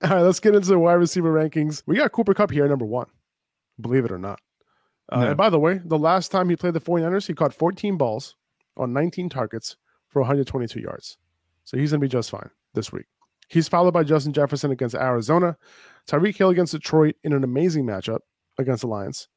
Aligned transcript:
All 0.04 0.10
right, 0.10 0.20
let's 0.22 0.40
get 0.40 0.54
into 0.54 0.68
the 0.68 0.78
wide 0.78 0.94
receiver 0.94 1.32
rankings. 1.32 1.82
We 1.86 1.96
got 1.96 2.12
Cooper 2.12 2.34
Kupp 2.34 2.50
here, 2.50 2.66
number 2.68 2.84
one, 2.86 3.06
believe 3.80 4.04
it 4.04 4.12
or 4.12 4.18
not. 4.18 4.40
Uh, 5.12 5.26
And 5.28 5.36
by 5.36 5.50
the 5.50 5.58
way, 5.58 5.80
the 5.84 5.98
last 5.98 6.30
time 6.30 6.48
he 6.48 6.56
played 6.56 6.74
the 6.74 6.80
49ers, 6.80 7.26
he 7.26 7.34
caught 7.34 7.52
14 7.52 7.96
balls 7.96 8.36
on 8.76 8.92
19 8.92 9.28
targets 9.28 9.76
for 10.08 10.20
122 10.22 10.80
yards. 10.80 11.18
So 11.64 11.76
he's 11.76 11.90
going 11.90 12.00
to 12.00 12.04
be 12.04 12.08
just 12.08 12.30
fine 12.30 12.50
this 12.74 12.92
week. 12.92 13.06
He's 13.48 13.68
followed 13.68 13.92
by 13.92 14.04
Justin 14.04 14.32
Jefferson 14.32 14.70
against 14.70 14.94
Arizona, 14.94 15.56
Tyreek 16.08 16.36
Hill 16.36 16.50
against 16.50 16.72
Detroit 16.72 17.16
in 17.24 17.32
an 17.32 17.42
amazing 17.44 17.84
matchup 17.84 18.20
against 18.58 18.82
the 18.82 18.86
Lions, 18.86 19.28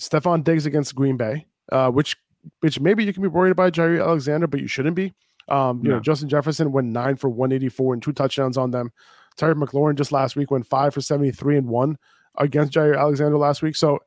Stefon 0.00 0.42
Diggs 0.42 0.66
against 0.66 0.94
Green 0.94 1.16
Bay, 1.16 1.46
uh, 1.70 1.90
which 1.90 2.16
which 2.60 2.80
maybe 2.80 3.04
you 3.04 3.12
can 3.12 3.22
be 3.22 3.28
worried 3.28 3.52
about 3.52 3.72
Jaire 3.72 4.02
Alexander, 4.02 4.48
but 4.48 4.58
you 4.58 4.66
shouldn't 4.66 4.96
be. 4.96 5.14
Um, 5.48 5.78
you 5.82 5.90
No. 5.90 5.94
know, 5.96 6.00
Justin 6.00 6.28
Jefferson 6.28 6.72
went 6.72 6.88
nine 6.88 7.14
for 7.16 7.28
184 7.30 7.92
and 7.94 8.02
two 8.02 8.12
touchdowns 8.12 8.56
on 8.56 8.72
them. 8.72 8.90
Terry 9.36 9.54
McLaurin 9.54 9.96
just 9.96 10.12
last 10.12 10.36
week 10.36 10.50
went 10.50 10.66
five 10.66 10.94
for 10.94 11.00
73 11.00 11.58
and 11.58 11.68
one 11.68 11.96
against 12.38 12.72
Jaire 12.72 12.98
Alexander 12.98 13.38
last 13.38 13.62
week. 13.62 13.76
So, 13.76 13.98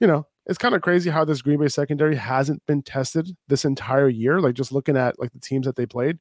you 0.00 0.06
know, 0.06 0.26
it's 0.46 0.58
kind 0.58 0.74
of 0.74 0.82
crazy 0.82 1.10
how 1.10 1.24
this 1.24 1.42
Green 1.42 1.60
Bay 1.60 1.68
secondary 1.68 2.16
hasn't 2.16 2.64
been 2.66 2.82
tested 2.82 3.34
this 3.48 3.64
entire 3.64 4.08
year. 4.08 4.40
Like 4.40 4.54
just 4.54 4.72
looking 4.72 4.96
at 4.96 5.18
like 5.18 5.32
the 5.32 5.40
teams 5.40 5.66
that 5.66 5.76
they 5.76 5.86
played. 5.86 6.18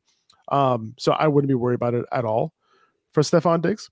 Um, 0.49 0.93
so 0.97 1.13
I 1.13 1.27
wouldn't 1.27 1.49
be 1.49 1.55
worried 1.55 1.75
about 1.75 1.93
it 1.93 2.05
at 2.11 2.25
all 2.25 2.53
for 3.11 3.21
Stefon 3.21 3.61
Diggs. 3.61 3.89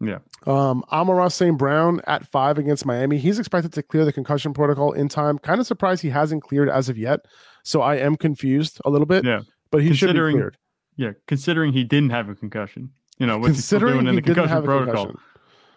Yeah. 0.00 0.18
Um, 0.46 0.82
Amon-Ra 0.90 1.28
St. 1.28 1.56
Brown 1.56 2.00
at 2.06 2.26
five 2.26 2.58
against 2.58 2.84
Miami. 2.84 3.18
He's 3.18 3.38
expected 3.38 3.72
to 3.74 3.82
clear 3.82 4.04
the 4.04 4.12
concussion 4.12 4.52
protocol 4.52 4.92
in 4.92 5.08
time. 5.08 5.38
Kind 5.38 5.60
of 5.60 5.66
surprised 5.66 6.02
he 6.02 6.10
hasn't 6.10 6.42
cleared 6.42 6.68
as 6.68 6.88
of 6.88 6.98
yet. 6.98 7.20
So 7.62 7.82
I 7.82 7.96
am 7.96 8.16
confused 8.16 8.80
a 8.84 8.90
little 8.90 9.06
bit. 9.06 9.24
Yeah. 9.24 9.42
But 9.70 9.82
he 9.82 9.94
should 9.94 10.12
be 10.12 10.18
cleared. 10.18 10.58
Yeah, 10.96 11.12
considering 11.26 11.72
he 11.72 11.84
didn't 11.84 12.10
have 12.10 12.28
a 12.28 12.34
concussion, 12.34 12.90
you 13.22 13.28
know, 13.28 13.38
what's 13.38 13.52
Considering 13.54 13.94
doing 13.94 14.08
in 14.08 14.14
the 14.16 14.22
concussion 14.22 14.64
protocol? 14.64 15.06
concussion. 15.06 15.20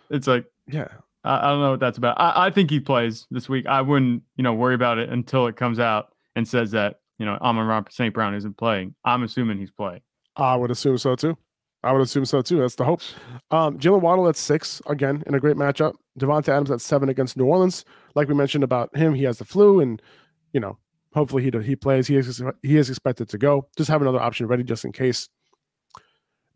It's 0.09 0.25
like 0.25 0.45
Yeah. 0.67 0.87
I, 1.23 1.47
I 1.47 1.49
don't 1.51 1.61
know 1.61 1.71
what 1.71 1.79
that's 1.79 1.99
about. 1.99 2.19
I, 2.19 2.47
I 2.47 2.49
think 2.49 2.71
he 2.71 2.79
plays 2.79 3.27
this 3.29 3.47
week. 3.47 3.67
I 3.67 3.81
wouldn't, 3.81 4.23
you 4.35 4.43
know, 4.43 4.53
worry 4.55 4.73
about 4.73 4.97
it 4.97 5.09
until 5.09 5.45
it 5.45 5.55
comes 5.55 5.79
out 5.79 6.07
and 6.35 6.47
says 6.47 6.71
that, 6.71 7.01
you 7.19 7.25
know, 7.27 7.37
Amon-Ra 7.41 7.83
St. 7.91 8.13
Brown 8.15 8.33
isn't 8.33 8.57
playing. 8.57 8.95
I'm 9.05 9.21
assuming 9.21 9.59
he's 9.59 9.69
playing. 9.69 10.01
I 10.35 10.55
would 10.55 10.71
assume 10.71 10.97
so 10.97 11.15
too. 11.15 11.37
I 11.83 11.91
would 11.91 12.01
assume 12.01 12.25
so 12.25 12.41
too. 12.41 12.57
That's 12.61 12.75
the 12.75 12.83
hope. 12.83 13.01
Um, 13.51 13.77
Jalen 13.77 14.01
Waddle 14.01 14.27
at 14.27 14.35
six 14.35 14.81
again 14.87 15.23
in 15.27 15.35
a 15.35 15.39
great 15.39 15.55
matchup. 15.55 15.93
Davante 16.19 16.49
Adams 16.49 16.71
at 16.71 16.81
seven 16.81 17.09
against 17.09 17.37
New 17.37 17.45
Orleans. 17.45 17.85
Like 18.15 18.27
we 18.27 18.33
mentioned 18.33 18.63
about 18.63 18.95
him, 18.97 19.13
he 19.13 19.23
has 19.25 19.37
the 19.37 19.45
flu, 19.45 19.81
and 19.81 20.01
you 20.51 20.59
know, 20.59 20.79
hopefully 21.13 21.43
he 21.43 21.51
he 21.61 21.75
plays. 21.75 22.07
He 22.07 22.15
is 22.15 22.41
he 22.63 22.77
is 22.77 22.89
expected 22.89 23.29
to 23.29 23.37
go. 23.37 23.67
Just 23.77 23.91
have 23.91 24.01
another 24.01 24.19
option 24.19 24.47
ready 24.47 24.63
just 24.63 24.83
in 24.83 24.91
case. 24.93 25.29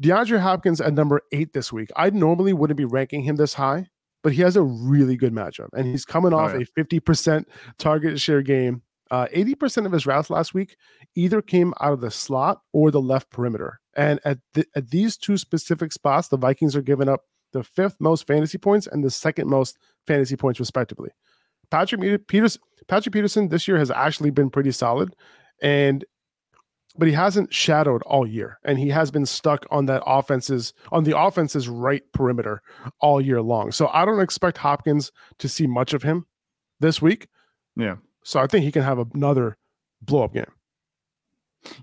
DeAndre 0.01 0.39
Hopkins 0.39 0.79
at 0.81 0.93
number 0.93 1.21
eight 1.31 1.53
this 1.53 1.71
week. 1.73 1.89
I 1.95 2.09
normally 2.09 2.53
wouldn't 2.53 2.77
be 2.77 2.85
ranking 2.85 3.23
him 3.23 3.35
this 3.35 3.53
high, 3.55 3.87
but 4.23 4.33
he 4.33 4.41
has 4.41 4.55
a 4.55 4.61
really 4.63 5.15
good 5.17 5.33
matchup, 5.33 5.69
and 5.73 5.85
he's 5.87 6.05
coming 6.05 6.33
Oh, 6.33 6.39
off 6.39 6.53
yeah. 6.53 6.61
a 6.61 6.65
fifty 6.65 6.99
percent 6.99 7.47
target 7.77 8.19
share 8.19 8.41
game. 8.41 8.81
Uh, 9.11 9.25
80% 9.35 9.87
of 9.87 9.91
his 9.91 10.05
routes 10.05 10.29
last 10.29 10.53
week 10.53 10.75
either 11.15 11.41
came 11.41 11.73
out 11.81 11.93
of 11.93 11.99
the 11.99 12.11
slot 12.11 12.61
or 12.73 12.91
the 12.91 13.01
left 13.01 13.31
perimeter. 13.31 13.79
And 13.95 14.19
at, 14.23 14.37
th- 14.53 14.67
at 14.75 14.91
these 14.91 15.17
two 15.17 15.35
specific 15.35 15.91
spots, 15.91 16.27
the 16.27 16.37
Vikings 16.37 16.75
are 16.75 16.83
giving 16.83 17.09
up 17.09 17.21
the 17.51 17.63
fifth 17.63 17.95
most 17.99 18.27
fantasy 18.27 18.59
points 18.59 18.85
and 18.85 19.03
the 19.03 19.09
second 19.09 19.47
most 19.49 19.79
fantasy 20.05 20.35
points, 20.35 20.59
respectively. 20.59 21.09
Patrick 21.71 22.27
Peters, 22.27 22.59
Patrick 22.87 23.11
Peterson 23.13 23.47
this 23.49 23.67
year 23.67 23.79
has 23.79 23.89
actually 23.89 24.29
been 24.29 24.51
pretty 24.51 24.71
solid, 24.71 25.15
and 25.59 26.05
but 26.99 27.07
he 27.07 27.13
hasn't 27.13 27.53
shadowed 27.53 28.01
all 28.03 28.27
year, 28.27 28.59
and 28.63 28.77
he 28.77 28.89
has 28.89 29.09
been 29.09 29.25
stuck 29.25 29.65
on 29.71 29.85
that 29.85 30.03
offense's 30.05 30.73
on 30.91 31.05
the 31.05 31.17
offense's 31.17 31.67
right 31.67 32.03
perimeter 32.13 32.61
all 32.99 33.21
year 33.21 33.41
long. 33.41 33.71
So 33.71 33.87
I 33.87 34.05
don't 34.05 34.19
expect 34.19 34.57
Hopkins 34.57 35.11
to 35.39 35.47
see 35.47 35.65
much 35.65 35.93
of 35.93 36.03
him 36.03 36.25
this 36.79 37.01
week. 37.01 37.27
Yeah. 37.75 37.95
So 38.23 38.39
I 38.39 38.47
think 38.47 38.65
he 38.65 38.71
can 38.71 38.83
have 38.83 38.99
another 38.99 39.57
blow 40.01 40.23
up 40.23 40.33
game. 40.33 40.45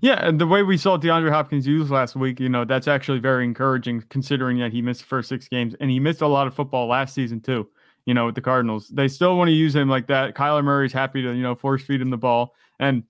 Yeah, 0.01 0.25
and 0.25 0.39
the 0.39 0.47
way 0.47 0.63
we 0.63 0.77
saw 0.77 0.97
DeAndre 0.97 1.31
Hopkins 1.31 1.67
used 1.67 1.91
last 1.91 2.15
week, 2.15 2.39
you 2.39 2.49
know, 2.49 2.65
that's 2.65 2.87
actually 2.87 3.19
very 3.19 3.43
encouraging 3.43 4.03
considering 4.09 4.59
that 4.59 4.71
he 4.71 4.81
missed 4.81 5.01
the 5.01 5.07
first 5.07 5.29
six 5.29 5.47
games 5.47 5.75
and 5.79 5.91
he 5.91 5.99
missed 5.99 6.21
a 6.21 6.27
lot 6.27 6.47
of 6.47 6.53
football 6.53 6.87
last 6.87 7.13
season 7.13 7.41
too. 7.41 7.67
You 8.05 8.13
know, 8.13 8.27
with 8.27 8.35
the 8.35 8.41
Cardinals, 8.41 8.87
they 8.87 9.07
still 9.07 9.37
want 9.37 9.49
to 9.49 9.53
use 9.53 9.75
him 9.75 9.89
like 9.89 10.07
that. 10.07 10.33
Kyler 10.33 10.63
Murray's 10.63 10.93
happy 10.93 11.21
to 11.23 11.33
you 11.33 11.43
know 11.43 11.55
force 11.55 11.83
feed 11.83 12.01
him 12.01 12.09
the 12.09 12.17
ball, 12.17 12.53
and 12.79 13.03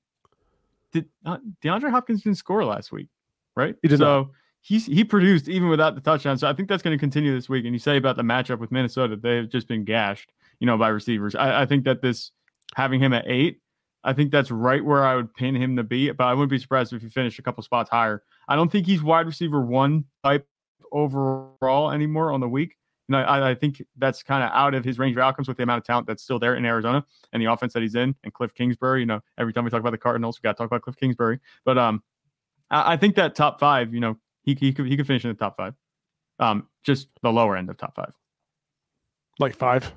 did 1.01 1.09
uh, 1.25 1.37
DeAndre 1.63 1.91
Hopkins 1.91 2.23
didn't 2.23 2.37
score 2.37 2.63
last 2.65 2.91
week, 2.91 3.07
right? 3.55 3.75
He 3.81 3.87
did 3.87 3.99
so 3.99 4.31
he's 4.61 4.85
he 4.85 5.03
produced 5.03 5.47
even 5.47 5.69
without 5.69 5.95
the 5.95 6.01
touchdown. 6.01 6.37
So 6.37 6.47
I 6.47 6.53
think 6.53 6.67
that's 6.67 6.83
going 6.83 6.95
to 6.95 6.99
continue 6.99 7.33
this 7.33 7.49
week. 7.49 7.65
And 7.65 7.73
you 7.73 7.79
say 7.79 7.97
about 7.97 8.17
the 8.17 8.23
matchup 8.23 8.59
with 8.59 8.71
Minnesota, 8.71 9.15
they've 9.15 9.49
just 9.49 9.67
been 9.67 9.85
gashed, 9.85 10.31
you 10.59 10.67
know, 10.67 10.77
by 10.77 10.89
receivers. 10.89 11.35
I, 11.35 11.61
I 11.61 11.65
think 11.65 11.85
that 11.85 12.01
this 12.01 12.31
having 12.75 12.99
him 12.99 13.13
at 13.13 13.25
eight, 13.27 13.61
I 14.03 14.13
think 14.13 14.31
that's 14.31 14.51
right 14.51 14.83
where 14.83 15.05
I 15.05 15.15
would 15.15 15.33
pin 15.33 15.55
him 15.55 15.77
to 15.77 15.83
be. 15.83 16.11
But 16.11 16.25
I 16.25 16.33
wouldn't 16.33 16.51
be 16.51 16.59
surprised 16.59 16.93
if 16.93 17.01
he 17.01 17.09
finished 17.09 17.39
a 17.39 17.41
couple 17.41 17.63
spots 17.63 17.89
higher. 17.89 18.23
I 18.47 18.55
don't 18.55 18.71
think 18.71 18.85
he's 18.85 19.01
wide 19.01 19.25
receiver 19.25 19.61
one 19.61 20.05
type 20.23 20.47
overall 20.91 21.91
anymore 21.91 22.31
on 22.31 22.39
the 22.39 22.49
week. 22.49 22.75
You 23.07 23.13
know, 23.13 23.19
I, 23.19 23.51
I 23.51 23.55
think 23.55 23.81
that's 23.97 24.21
kind 24.21 24.43
of 24.43 24.51
out 24.53 24.73
of 24.73 24.83
his 24.83 24.99
range 24.99 25.15
of 25.15 25.21
outcomes 25.21 25.47
with 25.47 25.57
the 25.57 25.63
amount 25.63 25.79
of 25.79 25.85
talent 25.85 26.07
that's 26.07 26.23
still 26.23 26.39
there 26.39 26.55
in 26.55 26.65
Arizona 26.65 27.05
and 27.31 27.41
the 27.41 27.51
offense 27.51 27.73
that 27.73 27.81
he's 27.81 27.95
in. 27.95 28.13
And 28.23 28.33
Cliff 28.33 28.53
Kingsbury, 28.53 28.99
you 28.99 29.05
know, 29.05 29.21
every 29.37 29.53
time 29.53 29.63
we 29.63 29.69
talk 29.69 29.79
about 29.79 29.91
the 29.91 29.97
Cardinals, 29.97 30.39
we 30.41 30.47
got 30.47 30.53
to 30.53 30.57
talk 30.57 30.67
about 30.67 30.81
Cliff 30.81 30.97
Kingsbury. 30.97 31.39
But 31.63 31.77
um, 31.77 32.03
I, 32.69 32.93
I 32.93 32.97
think 32.97 33.15
that 33.15 33.33
top 33.35 33.59
five, 33.59 33.93
you 33.93 33.99
know, 33.99 34.17
he 34.43 34.55
he 34.55 34.73
could 34.73 34.87
he 34.87 34.97
could 34.97 35.07
finish 35.07 35.23
in 35.23 35.29
the 35.29 35.35
top 35.35 35.55
five. 35.57 35.73
Um, 36.39 36.67
just 36.83 37.07
the 37.23 37.31
lower 37.31 37.55
end 37.57 37.69
of 37.69 37.77
top 37.77 37.95
five, 37.95 38.13
Like 39.39 39.55
five. 39.55 39.91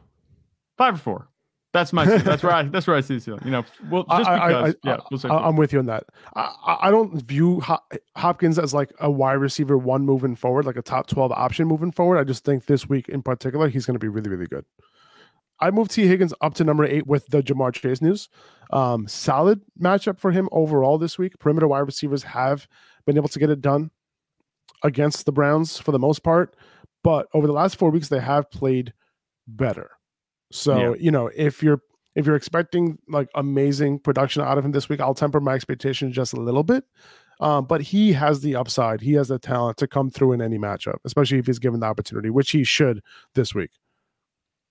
five 0.78 0.94
or 0.94 0.98
four. 0.98 1.28
That's 1.72 1.92
my 1.92 2.04
that's 2.04 2.42
where 2.42 2.52
I 2.52 2.62
that's 2.64 2.86
where 2.86 2.96
I 2.96 3.00
see 3.00 3.20
ceiling. 3.20 3.42
You 3.44 3.52
know, 3.52 3.64
well, 3.90 4.04
just 4.10 4.28
I- 4.28 4.34
I- 4.34 4.48
because 4.48 4.74
I- 4.84 4.88
yeah, 4.88 4.96
we'll 5.10 5.20
say 5.20 5.28
I, 5.28 5.36
I'm 5.48 5.56
with 5.56 5.72
you 5.72 5.78
on 5.78 5.86
that. 5.86 6.04
I, 6.34 6.40
I- 6.66 6.78
I 6.88 6.90
don't 6.90 7.22
view 7.22 7.62
Hopkins 8.16 8.58
as 8.58 8.74
like 8.74 8.92
a 8.98 9.10
wide 9.10 9.34
receiver 9.34 9.78
one 9.78 10.04
moving 10.04 10.34
forward, 10.36 10.64
like 10.66 10.76
a 10.76 10.82
top 10.82 11.06
12 11.06 11.30
option 11.32 11.68
moving 11.68 11.92
forward. 11.92 12.18
I 12.18 12.24
just 12.24 12.44
think 12.44 12.66
this 12.66 12.88
week 12.88 13.08
in 13.08 13.22
particular, 13.22 13.68
he's 13.68 13.86
going 13.86 13.94
to 13.94 14.00
be 14.00 14.08
really, 14.08 14.30
really 14.30 14.46
good. 14.46 14.64
I 15.60 15.70
moved 15.70 15.90
Tee 15.90 16.06
Higgins 16.08 16.32
up 16.40 16.54
to 16.54 16.64
number 16.64 16.84
eight 16.86 17.06
with 17.06 17.26
the 17.26 17.42
Ja'Marr 17.42 17.72
Chase 17.74 18.00
news. 18.00 18.28
Um, 18.72 19.06
solid 19.06 19.60
matchup 19.80 20.18
for 20.18 20.30
him 20.32 20.48
overall 20.52 20.96
this 20.96 21.18
week. 21.18 21.38
Perimeter 21.38 21.68
wide 21.68 21.80
receivers 21.80 22.22
have 22.22 22.66
been 23.06 23.16
able 23.18 23.28
to 23.28 23.38
get 23.38 23.50
it 23.50 23.60
done 23.60 23.90
against 24.82 25.26
the 25.26 25.32
Browns 25.32 25.78
for 25.78 25.92
the 25.92 25.98
most 25.98 26.22
part, 26.24 26.56
but 27.04 27.26
over 27.34 27.46
the 27.46 27.52
last 27.52 27.76
four 27.76 27.90
weeks, 27.90 28.08
they 28.08 28.20
have 28.20 28.50
played 28.50 28.94
better. 29.46 29.90
So, 30.50 30.96
you 30.96 31.10
know, 31.10 31.30
if 31.34 31.62
you're 31.62 31.80
if 32.16 32.26
you're 32.26 32.36
expecting 32.36 32.98
like 33.08 33.28
amazing 33.34 34.00
production 34.00 34.42
out 34.42 34.58
of 34.58 34.64
him 34.64 34.72
this 34.72 34.88
week, 34.88 35.00
I'll 35.00 35.14
temper 35.14 35.40
my 35.40 35.54
expectations 35.54 36.14
just 36.14 36.32
a 36.32 36.40
little 36.40 36.64
bit. 36.64 36.84
Um, 37.40 37.64
but 37.64 37.80
he 37.80 38.12
has 38.12 38.40
the 38.40 38.54
upside. 38.56 39.00
He 39.00 39.14
has 39.14 39.28
the 39.28 39.38
talent 39.38 39.78
to 39.78 39.86
come 39.86 40.10
through 40.10 40.32
in 40.32 40.42
any 40.42 40.58
matchup, 40.58 40.96
especially 41.04 41.38
if 41.38 41.46
he's 41.46 41.58
given 41.58 41.80
the 41.80 41.86
opportunity, 41.86 42.28
which 42.28 42.50
he 42.50 42.64
should 42.64 43.00
this 43.34 43.54
week. 43.54 43.70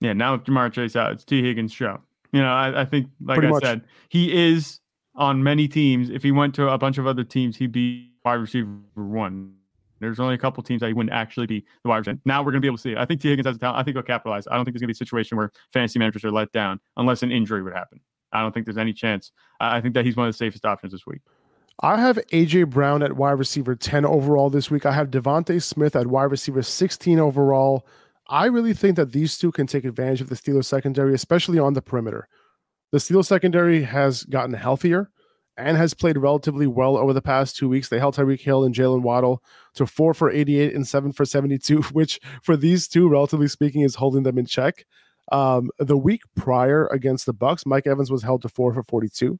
Yeah, 0.00 0.12
now 0.12 0.32
with 0.32 0.44
Ja'Marr 0.44 0.72
Chase 0.72 0.94
out, 0.94 1.12
it's 1.12 1.24
Tee 1.24 1.42
Higgins' 1.42 1.72
show. 1.72 2.00
You 2.32 2.40
know, 2.40 2.52
I, 2.52 2.82
I 2.82 2.84
think, 2.84 3.08
like 3.20 3.38
Pretty 3.38 3.48
I 3.48 3.50
much. 3.50 3.62
said, 3.64 3.82
he 4.08 4.32
is 4.32 4.80
on 5.16 5.42
many 5.42 5.66
teams. 5.66 6.10
If 6.10 6.22
he 6.22 6.30
went 6.30 6.54
to 6.54 6.68
a 6.68 6.78
bunch 6.78 6.96
of 6.96 7.06
other 7.06 7.24
teams, 7.24 7.56
he'd 7.56 7.72
be 7.72 8.12
wide 8.24 8.34
receiver 8.34 8.70
one. 8.94 9.54
There's 10.00 10.20
only 10.20 10.34
a 10.34 10.38
couple 10.38 10.62
teams 10.62 10.80
that 10.80 10.88
he 10.88 10.92
wouldn't 10.92 11.14
actually 11.14 11.46
be 11.46 11.64
the 11.82 11.88
wide 11.88 11.98
receiver. 11.98 12.18
Now 12.24 12.40
we're 12.40 12.52
going 12.52 12.54
to 12.54 12.60
be 12.60 12.68
able 12.68 12.78
to 12.78 12.82
see 12.82 12.92
it. 12.92 12.98
I 12.98 13.04
think 13.04 13.20
Tee 13.20 13.28
Higgins 13.28 13.46
has 13.46 13.56
the 13.56 13.60
talent. 13.60 13.78
I 13.78 13.82
think 13.82 13.96
he'll 13.96 14.02
capitalize. 14.02 14.46
I 14.48 14.56
don't 14.56 14.64
think 14.64 14.74
there's 14.74 14.80
going 14.80 14.88
to 14.88 14.94
be 14.94 14.96
a 14.96 15.06
situation 15.06 15.36
where 15.36 15.52
fantasy 15.72 15.98
managers 15.98 16.24
are 16.24 16.30
let 16.30 16.50
down 16.52 16.80
unless 16.96 17.22
an 17.22 17.30
injury 17.30 17.62
would 17.62 17.74
happen. 17.74 18.00
I 18.32 18.40
don't 18.42 18.52
think 18.52 18.66
there's 18.66 18.78
any 18.78 18.92
chance. 18.92 19.32
I 19.60 19.76
I 19.76 19.80
think 19.80 19.94
that 19.94 20.04
he's 20.04 20.16
one 20.16 20.26
of 20.26 20.32
the 20.32 20.38
safest 20.38 20.64
options 20.64 20.92
this 20.92 21.06
week. 21.06 21.20
I 21.82 21.98
have 21.98 22.18
AJ 22.30 22.68
Brown 22.68 23.02
at 23.02 23.16
wide 23.16 23.38
receiver 23.38 23.74
10 23.74 24.04
overall 24.04 24.50
this 24.50 24.70
week. 24.70 24.84
I 24.84 24.92
have 24.92 25.10
DeVonta 25.10 25.62
Smith 25.62 25.96
at 25.96 26.06
wide 26.06 26.24
receiver 26.24 26.62
16 26.62 27.18
overall. 27.18 27.86
I 28.28 28.46
really 28.46 28.74
think 28.74 28.96
that 28.96 29.12
these 29.12 29.38
two 29.38 29.50
can 29.50 29.66
take 29.66 29.84
advantage 29.84 30.20
of 30.20 30.28
the 30.28 30.34
Steelers 30.34 30.66
secondary, 30.66 31.14
especially 31.14 31.58
on 31.58 31.72
the 31.72 31.82
perimeter. 31.82 32.28
The 32.92 32.98
Steelers 32.98 33.26
secondary 33.26 33.82
has 33.82 34.24
gotten 34.24 34.54
healthier, 34.54 35.10
and 35.56 35.76
has 35.76 35.94
played 35.94 36.16
relatively 36.16 36.66
well 36.66 36.96
over 36.96 37.12
the 37.12 37.22
past 37.22 37.56
two 37.56 37.68
weeks. 37.68 37.88
They 37.88 37.98
held 37.98 38.16
Tyreek 38.16 38.40
Hill 38.40 38.64
and 38.64 38.74
Jalen 38.74 39.02
Waddle 39.02 39.42
to 39.74 39.86
four 39.86 40.14
for 40.14 40.30
88 40.30 40.74
and 40.74 40.86
seven 40.86 41.12
for 41.12 41.24
72, 41.24 41.82
which 41.92 42.20
for 42.42 42.56
these 42.56 42.88
two, 42.88 43.08
relatively 43.08 43.48
speaking, 43.48 43.82
is 43.82 43.96
holding 43.96 44.22
them 44.22 44.38
in 44.38 44.46
check. 44.46 44.86
Um, 45.32 45.70
the 45.78 45.96
week 45.96 46.22
prior 46.34 46.86
against 46.88 47.26
the 47.26 47.34
Bucs, 47.34 47.64
Mike 47.66 47.86
Evans 47.86 48.10
was 48.10 48.22
held 48.22 48.42
to 48.42 48.48
four 48.48 48.74
for 48.74 48.82
42, 48.82 49.38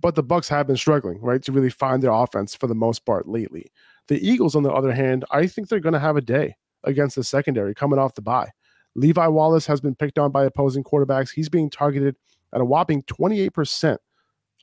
but 0.00 0.14
the 0.14 0.24
Bucs 0.24 0.48
have 0.48 0.66
been 0.66 0.76
struggling, 0.76 1.20
right, 1.20 1.42
to 1.42 1.52
really 1.52 1.70
find 1.70 2.02
their 2.02 2.10
offense 2.10 2.54
for 2.54 2.66
the 2.66 2.74
most 2.74 3.04
part 3.04 3.28
lately. 3.28 3.70
The 4.08 4.18
Eagles, 4.26 4.56
on 4.56 4.64
the 4.64 4.72
other 4.72 4.92
hand, 4.92 5.24
I 5.30 5.46
think 5.46 5.68
they're 5.68 5.78
going 5.78 5.92
to 5.92 6.00
have 6.00 6.16
a 6.16 6.20
day 6.20 6.56
against 6.82 7.14
the 7.14 7.22
secondary 7.22 7.74
coming 7.74 7.98
off 7.98 8.14
the 8.14 8.22
bye. 8.22 8.50
Levi 8.96 9.26
Wallace 9.28 9.66
has 9.66 9.80
been 9.80 9.94
picked 9.94 10.18
on 10.18 10.32
by 10.32 10.44
opposing 10.44 10.82
quarterbacks. 10.82 11.30
He's 11.30 11.48
being 11.48 11.70
targeted 11.70 12.16
at 12.52 12.60
a 12.60 12.64
whopping 12.64 13.02
28% 13.02 13.98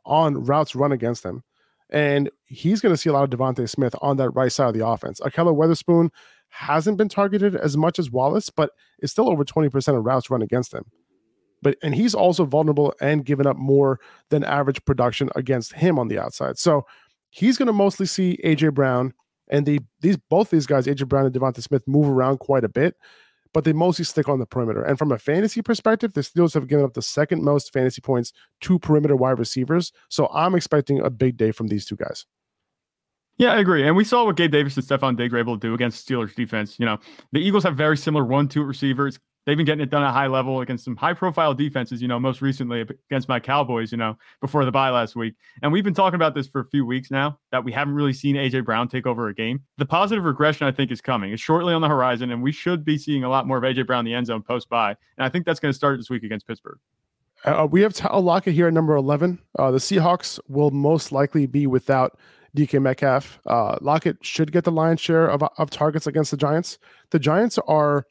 on 0.07 0.45
routes 0.45 0.75
run 0.75 0.91
against 0.91 1.23
him. 1.23 1.43
And 1.89 2.29
he's 2.45 2.81
going 2.81 2.93
to 2.93 2.97
see 2.97 3.09
a 3.09 3.13
lot 3.13 3.23
of 3.23 3.37
DeVonta 3.37 3.69
Smith 3.69 3.95
on 4.01 4.17
that 4.17 4.31
right 4.31 4.51
side 4.51 4.67
of 4.67 4.73
the 4.73 4.85
offense. 4.85 5.19
Ahkello 5.21 5.55
Witherspoon 5.55 6.11
hasn't 6.49 6.97
been 6.97 7.09
targeted 7.09 7.55
as 7.55 7.77
much 7.77 7.99
as 7.99 8.11
Wallace, 8.11 8.49
but 8.49 8.71
is 8.99 9.11
still 9.11 9.29
over 9.29 9.45
20% 9.45 9.97
of 9.97 10.03
routes 10.03 10.29
run 10.29 10.41
against 10.41 10.73
him. 10.73 10.85
But 11.61 11.77
and 11.81 11.95
he's 11.95 12.13
also 12.13 12.45
vulnerable 12.45 12.93
and 13.01 13.25
given 13.25 13.47
up 13.47 13.57
more 13.57 13.99
than 14.29 14.43
average 14.43 14.83
production 14.85 15.29
against 15.35 15.73
him 15.73 15.97
on 15.97 16.07
the 16.07 16.19
outside. 16.19 16.57
So 16.57 16.85
he's 17.29 17.57
going 17.57 17.67
to 17.67 17.73
mostly 17.73 18.05
see 18.05 18.39
AJ 18.43 18.73
Brown 18.73 19.13
and 19.49 19.65
the 19.65 19.79
these 20.01 20.17
both 20.17 20.49
these 20.49 20.67
guys, 20.67 20.85
AJ 20.85 21.07
Brown 21.07 21.25
and 21.25 21.33
DeVonta 21.33 21.61
Smith, 21.63 21.87
move 21.87 22.07
around 22.07 22.39
quite 22.39 22.63
a 22.63 22.69
bit 22.69 22.95
but 23.57 23.63
they 23.63 23.73
mostly 23.73 24.05
stick 24.05 24.29
on 24.29 24.37
the 24.37 24.45
perimeter. 24.45 24.83
And 24.83 24.99
from 24.99 25.11
a 25.11 25.17
fantasy 25.17 25.63
perspective, 25.63 26.13
the 26.13 26.21
Steelers 26.21 26.53
have 26.53 26.67
given 26.67 26.85
up 26.85 26.93
the 26.93 27.01
second 27.01 27.41
most 27.43 27.73
fantasy 27.73 28.01
points 28.01 28.31
to 28.61 28.77
perimeter 28.77 29.15
wide 29.15 29.39
receivers. 29.39 29.91
So 30.09 30.27
I'm 30.31 30.53
expecting 30.53 30.99
a 30.99 31.09
big 31.09 31.37
day 31.37 31.51
from 31.51 31.69
these 31.69 31.83
two 31.83 31.95
guys. 31.95 32.27
Yeah, 33.39 33.53
I 33.53 33.57
agree. 33.57 33.87
And 33.87 33.95
we 33.95 34.03
saw 34.03 34.25
what 34.25 34.35
Gabe 34.35 34.51
Davis 34.51 34.77
and 34.77 34.85
Stefon 34.85 35.17
Diggs 35.17 35.33
were 35.33 35.39
able 35.39 35.55
to 35.57 35.67
do 35.69 35.73
against 35.73 36.07
Steelers 36.07 36.35
defense. 36.35 36.77
You 36.77 36.85
know, 36.85 36.99
the 37.31 37.39
Eagles 37.39 37.63
have 37.63 37.75
very 37.75 37.97
similar 37.97 38.23
one-two 38.23 38.61
receivers 38.61 39.17
they've 39.47 39.57
been 39.57 39.65
getting 39.65 39.81
it 39.81 39.89
done 39.89 40.03
at 40.03 40.11
high 40.11 40.27
level 40.27 40.59
against 40.59 40.83
some 40.83 40.95
high 40.95 41.13
profile 41.13 41.53
defenses, 41.53 42.01
you 42.01 42.07
know, 42.07 42.19
most 42.19 42.41
recently 42.41 42.81
against 42.81 43.29
my 43.29 43.39
Cowboys, 43.39 43.91
you 43.91 43.97
know, 43.97 44.15
before 44.41 44.65
the 44.65 44.71
bye 44.71 44.89
last 44.89 45.15
week. 45.15 45.33
And 45.63 45.71
we've 45.71 45.85
been 45.85 45.93
talking 45.93 46.15
about 46.15 46.35
this 46.35 46.47
for 46.47 46.61
a 46.61 46.65
few 46.65 46.85
weeks 46.85 47.09
now 47.09 47.39
that 47.51 47.63
we 47.63 47.71
haven't 47.71 47.95
really 47.95 48.13
seen 48.13 48.35
AJ 48.35 48.65
Brown 48.65 48.89
take 48.89 49.07
over 49.07 49.29
a 49.29 49.33
game. 49.33 49.63
The 49.77 49.85
positive 49.85 50.25
regression, 50.25 50.67
I 50.67 50.71
think, 50.71 50.91
is 50.91 50.99
coming. 50.99 51.31
It's 51.31 51.41
shortly 51.41 51.73
on 51.73 51.81
the 51.81 51.87
horizon, 51.87 52.31
and 52.31 52.43
we 52.43 52.51
should 52.51 52.83
be 52.83 52.97
seeing 52.97 53.23
a 53.23 53.29
lot 53.29 53.47
more 53.47 53.57
of 53.57 53.63
AJ 53.63 53.87
Brown 53.87 53.99
in 53.99 54.05
the 54.05 54.13
end 54.13 54.27
zone 54.27 54.43
post 54.43 54.69
bye. 54.69 54.95
And 55.17 55.25
I 55.25 55.29
think 55.29 55.45
that's 55.45 55.61
going 55.61 55.71
to 55.71 55.77
start 55.77 55.97
this 55.97 56.09
week 56.09 56.23
against 56.23 56.45
Pittsburgh. 56.45 56.77
Uh, 57.45 57.67
we 57.69 57.81
have 57.81 57.93
Tyler 57.93 58.19
Lockett 58.19 58.53
here 58.53 58.67
at 58.67 58.73
number 58.73 58.95
11. 58.95 59.39
Uh, 59.57 59.71
the 59.71 59.77
Seahawks 59.77 60.39
will 60.49 60.71
most 60.71 61.11
likely 61.11 61.45
be 61.45 61.67
without 61.67 62.19
DK 62.55 62.81
Metcalf. 62.81 63.39
Uh, 63.45 63.77
Lockett 63.79 64.17
should 64.25 64.51
get 64.51 64.65
the 64.65 64.71
lion's 64.71 64.99
share 64.99 65.27
of, 65.27 65.43
of 65.57 65.69
targets 65.69 66.07
against 66.07 66.31
the 66.31 66.37
Giants. 66.37 66.79
The 67.11 67.19
Giants 67.19 67.59
are 67.67 68.05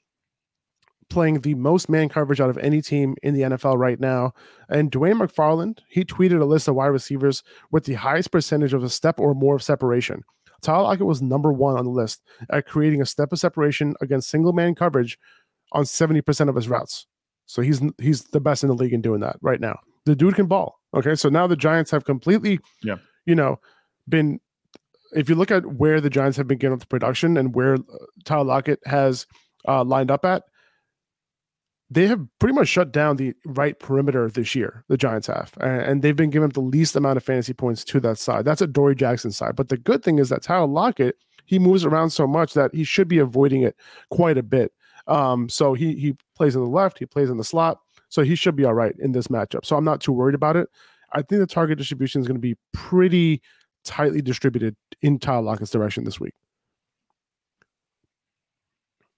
playing 1.08 1.40
the 1.40 1.54
most 1.54 1.88
man 1.88 2.08
coverage 2.08 2.40
out 2.40 2.50
of 2.50 2.58
any 2.58 2.82
team 2.82 3.14
in 3.22 3.34
the 3.34 3.42
NFL 3.42 3.78
right 3.78 4.00
now. 4.00 4.32
And 4.68 4.90
Dwain 4.90 5.20
McFarland, 5.20 5.78
he 5.88 6.04
tweeted 6.04 6.40
a 6.40 6.44
list 6.44 6.68
of 6.68 6.74
wide 6.74 6.86
receivers 6.86 7.42
with 7.70 7.84
the 7.84 7.94
highest 7.94 8.30
percentage 8.30 8.74
of 8.74 8.82
a 8.82 8.88
step 8.88 9.20
or 9.20 9.34
more 9.34 9.56
of 9.56 9.62
separation. 9.62 10.22
Tyler 10.62 10.82
Lockett 10.82 11.06
was 11.06 11.22
number 11.22 11.52
one 11.52 11.76
on 11.76 11.84
the 11.84 11.90
list 11.90 12.22
at 12.50 12.66
creating 12.66 13.00
a 13.00 13.06
step 13.06 13.32
of 13.32 13.38
separation 13.38 13.94
against 14.00 14.30
single 14.30 14.52
man 14.52 14.74
coverage 14.74 15.18
on 15.72 15.84
70% 15.84 16.48
of 16.48 16.56
his 16.56 16.68
routes. 16.68 17.06
So 17.46 17.62
he's 17.62 17.80
he's 18.00 18.24
the 18.24 18.40
best 18.40 18.64
in 18.64 18.68
the 18.68 18.74
league 18.74 18.92
in 18.92 19.00
doing 19.00 19.20
that 19.20 19.36
right 19.40 19.60
now. 19.60 19.78
The 20.04 20.16
dude 20.16 20.34
can 20.34 20.46
ball. 20.46 20.80
Okay. 20.94 21.14
So 21.14 21.28
now 21.28 21.46
the 21.46 21.56
Giants 21.56 21.90
have 21.92 22.04
completely, 22.04 22.58
yeah. 22.82 22.96
you 23.24 23.34
know, 23.34 23.60
been 24.08 24.40
if 25.12 25.28
you 25.28 25.34
look 25.36 25.50
at 25.50 25.64
where 25.66 26.00
the 26.00 26.10
Giants 26.10 26.36
have 26.36 26.48
been 26.48 26.58
getting 26.58 26.74
up 26.74 26.80
the 26.80 26.86
production 26.86 27.36
and 27.36 27.54
where 27.54 27.74
uh, 27.74 27.78
Tyler 28.24 28.44
Lockett 28.44 28.80
has 28.86 29.26
uh, 29.68 29.84
lined 29.84 30.10
up 30.10 30.24
at, 30.24 30.42
they 31.88 32.06
have 32.06 32.26
pretty 32.40 32.54
much 32.54 32.68
shut 32.68 32.92
down 32.92 33.16
the 33.16 33.34
right 33.44 33.78
perimeter 33.78 34.28
this 34.28 34.54
year, 34.54 34.84
the 34.88 34.96
Giants 34.96 35.28
have. 35.28 35.52
And 35.60 36.02
they've 36.02 36.16
been 36.16 36.30
giving 36.30 36.48
up 36.48 36.54
the 36.54 36.60
least 36.60 36.96
amount 36.96 37.16
of 37.16 37.22
fantasy 37.22 37.52
points 37.52 37.84
to 37.84 38.00
that 38.00 38.18
side. 38.18 38.44
That's 38.44 38.60
Adoree' 38.60 38.96
Jackson 38.96 39.30
side. 39.30 39.54
But 39.54 39.68
the 39.68 39.76
good 39.76 40.02
thing 40.02 40.18
is 40.18 40.28
that 40.30 40.42
Tyler 40.42 40.66
Lockett, 40.66 41.16
he 41.44 41.58
moves 41.58 41.84
around 41.84 42.10
so 42.10 42.26
much 42.26 42.54
that 42.54 42.74
he 42.74 42.82
should 42.82 43.06
be 43.06 43.18
avoiding 43.18 43.62
it 43.62 43.76
quite 44.10 44.36
a 44.36 44.42
bit. 44.42 44.72
Um, 45.06 45.48
so 45.48 45.74
he 45.74 45.94
he 45.94 46.16
plays 46.34 46.56
on 46.56 46.62
the 46.62 46.68
left, 46.68 46.98
he 46.98 47.06
plays 47.06 47.30
in 47.30 47.36
the 47.36 47.44
slot. 47.44 47.78
So 48.08 48.22
he 48.22 48.34
should 48.34 48.56
be 48.56 48.64
all 48.64 48.74
right 48.74 48.94
in 48.98 49.12
this 49.12 49.28
matchup. 49.28 49.64
So 49.64 49.76
I'm 49.76 49.84
not 49.84 50.00
too 50.00 50.12
worried 50.12 50.34
about 50.34 50.56
it. 50.56 50.68
I 51.12 51.22
think 51.22 51.40
the 51.40 51.46
target 51.46 51.78
distribution 51.78 52.20
is 52.20 52.26
going 52.26 52.36
to 52.36 52.40
be 52.40 52.56
pretty 52.72 53.42
tightly 53.84 54.20
distributed 54.20 54.76
in 55.02 55.18
Tyler 55.18 55.42
Lockett's 55.42 55.70
direction 55.70 56.04
this 56.04 56.18
week. 56.18 56.34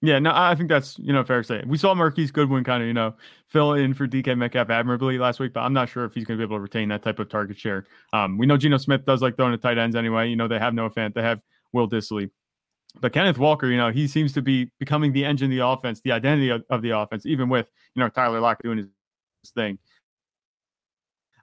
Yeah, 0.01 0.17
no, 0.19 0.31
I 0.33 0.55
think 0.55 0.69
that's 0.69 0.97
you 0.97 1.11
know 1.11 1.25
fair 1.25 1.41
to 1.41 1.43
say. 1.47 1.61
We 1.67 1.77
saw 1.77 1.93
Marquise 1.93 2.31
Goodwin 2.31 2.63
kind 2.63 2.81
of 2.81 2.87
you 2.87 2.93
know 2.93 3.15
fill 3.47 3.73
in 3.73 3.93
for 3.93 4.07
DK 4.07 4.37
Metcalf 4.37 4.69
admirably 4.69 5.17
last 5.17 5.41
week, 5.41 5.51
but 5.51 5.61
I'm 5.61 5.73
not 5.73 5.89
sure 5.89 6.05
if 6.05 6.13
he's 6.13 6.23
going 6.23 6.39
to 6.39 6.45
be 6.45 6.49
able 6.49 6.57
to 6.57 6.61
retain 6.61 6.87
that 6.89 7.03
type 7.03 7.19
of 7.19 7.27
target 7.27 7.57
share. 7.57 7.85
Um, 8.13 8.37
we 8.37 8.45
know 8.45 8.55
Geno 8.55 8.77
Smith 8.77 9.05
does 9.05 9.21
like 9.21 9.35
throwing 9.35 9.51
the 9.51 9.57
tight 9.57 9.77
ends 9.77 9.97
anyway. 9.97 10.29
You 10.29 10.37
know 10.37 10.47
they 10.47 10.59
have 10.59 10.73
Noah 10.73 10.89
Fant, 10.89 11.13
they 11.13 11.21
have 11.21 11.41
Will 11.73 11.89
Dissly, 11.89 12.29
but 13.01 13.11
Kenneth 13.11 13.37
Walker, 13.37 13.67
you 13.67 13.75
know 13.75 13.91
he 13.91 14.07
seems 14.07 14.31
to 14.33 14.41
be 14.41 14.71
becoming 14.79 15.11
the 15.11 15.25
engine 15.25 15.51
of 15.51 15.57
the 15.57 15.65
offense, 15.65 15.99
the 15.99 16.13
identity 16.13 16.49
of, 16.49 16.63
of 16.69 16.81
the 16.81 16.91
offense, 16.91 17.25
even 17.25 17.49
with 17.49 17.69
you 17.93 17.99
know 18.01 18.07
Tyler 18.07 18.39
Lockett 18.39 18.63
doing 18.63 18.77
his 18.77 19.51
thing. 19.51 19.77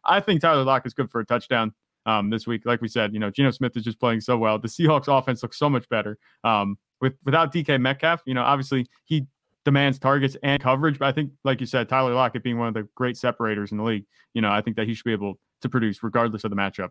I 0.03 0.21
think 0.21 0.41
Tyler 0.41 0.65
Lockett 0.65 0.87
is 0.87 0.95
good 0.95 1.11
for 1.11 1.21
a 1.21 1.27
touchdown 1.27 1.75
um, 2.07 2.31
this 2.31 2.47
week. 2.47 2.65
Like 2.65 2.81
we 2.81 2.89
said, 2.89 3.13
you 3.13 3.21
know 3.21 3.31
Geno 3.31 3.51
Smith 3.51 3.77
is 3.77 3.85
just 3.85 4.01
playing 4.01 4.23
so 4.23 4.39
well. 4.39 4.59
The 4.59 4.69
Seahawks 4.69 5.09
offense 5.09 5.43
looks 5.43 5.59
so 5.59 5.69
much 5.69 5.87
better. 5.91 6.17
Um, 6.43 6.79
with 7.01 7.15
without 7.25 7.53
DK 7.53 7.81
Metcalf, 7.81 8.23
you 8.27 8.35
know, 8.35 8.43
obviously 8.43 8.87
he 9.05 9.27
demands 9.65 9.99
targets 9.99 10.37
and 10.43 10.63
coverage. 10.63 10.99
But 10.99 11.07
I 11.07 11.13
think, 11.13 11.33
like 11.45 11.61
you 11.61 11.67
said, 11.67 11.89
Tyler 11.89 12.15
Lockett 12.15 12.43
being 12.43 12.59
one 12.59 12.69
of 12.69 12.75
the 12.75 12.89
great 12.95 13.17
separators 13.17 13.73
in 13.73 13.79
the 13.79 13.85
league, 13.85 14.05
you 14.33 14.41
know, 14.41 14.51
I 14.51 14.61
think 14.61 14.77
that 14.77 14.87
he 14.87 14.95
should 14.95 15.05
be 15.05 15.13
able 15.13 15.39
to 15.63 15.69
produce 15.69 16.03
regardless 16.03 16.45
of 16.45 16.51
the 16.51 16.57
matchup. 16.57 16.91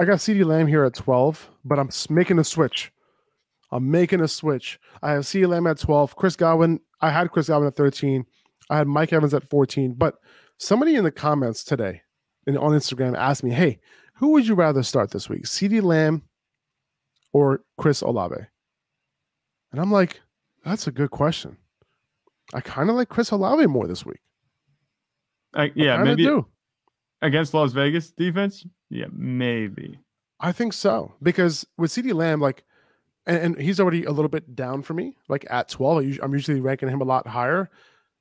I 0.00 0.06
got 0.06 0.16
CeeDee 0.16 0.46
Lamb 0.46 0.66
here 0.66 0.84
at 0.84 0.94
12, 0.94 1.50
but 1.62 1.78
I'm 1.78 1.90
making 2.08 2.38
a 2.38 2.44
switch. 2.44 2.90
I'm 3.70 3.90
making 3.90 4.22
a 4.22 4.28
switch. 4.28 4.80
I 5.02 5.12
have 5.12 5.24
CeeDee 5.24 5.46
Lamb 5.46 5.66
at 5.66 5.78
12. 5.78 6.16
Chris 6.16 6.36
Godwin, 6.36 6.80
I 7.02 7.10
had 7.10 7.30
Chris 7.30 7.48
Godwin 7.48 7.68
at 7.68 7.76
13. 7.76 8.24
I 8.70 8.78
had 8.78 8.86
Mike 8.86 9.12
Evans 9.12 9.34
at 9.34 9.50
14. 9.50 9.92
But 9.92 10.14
somebody 10.56 10.96
in 10.96 11.04
the 11.04 11.10
comments 11.10 11.62
today 11.62 12.00
and 12.46 12.56
on 12.56 12.72
Instagram 12.72 13.14
asked 13.14 13.44
me, 13.44 13.50
hey, 13.50 13.78
who 14.14 14.28
would 14.28 14.46
you 14.46 14.54
rather 14.54 14.82
start 14.82 15.10
this 15.10 15.28
week? 15.28 15.44
CeeDee 15.44 15.82
Lamb 15.82 16.22
or 17.34 17.60
Chris 17.76 18.00
Olave? 18.00 18.36
And 19.70 19.80
I'm 19.82 19.92
like, 19.92 20.22
that's 20.64 20.86
a 20.86 20.92
good 20.92 21.10
question. 21.10 21.58
I 22.54 22.62
kind 22.62 22.88
of 22.88 22.96
like 22.96 23.10
Chris 23.10 23.32
Olave 23.32 23.66
more 23.66 23.86
this 23.86 24.06
week. 24.06 24.20
I, 25.52 25.70
yeah, 25.74 25.96
I 25.96 26.04
maybe 26.04 26.24
do. 26.24 26.46
Against 27.22 27.54
Las 27.54 27.72
Vegas 27.72 28.10
defense. 28.10 28.64
Yeah, 28.88 29.06
maybe. 29.12 29.98
I 30.40 30.52
think 30.52 30.72
so 30.72 31.14
because 31.22 31.66
with 31.76 31.90
CeeDee 31.90 32.14
Lamb, 32.14 32.40
like, 32.40 32.64
and, 33.26 33.38
and, 33.38 33.60
he's 33.60 33.78
already 33.78 34.04
a 34.04 34.10
little 34.10 34.30
bit 34.30 34.56
down 34.56 34.82
for 34.82 34.94
me, 34.94 35.14
like 35.28 35.46
at 35.50 35.68
12. 35.68 36.18
I'm 36.22 36.32
usually 36.32 36.60
ranking 36.60 36.88
him 36.88 37.02
a 37.02 37.04
lot 37.04 37.26
higher. 37.26 37.70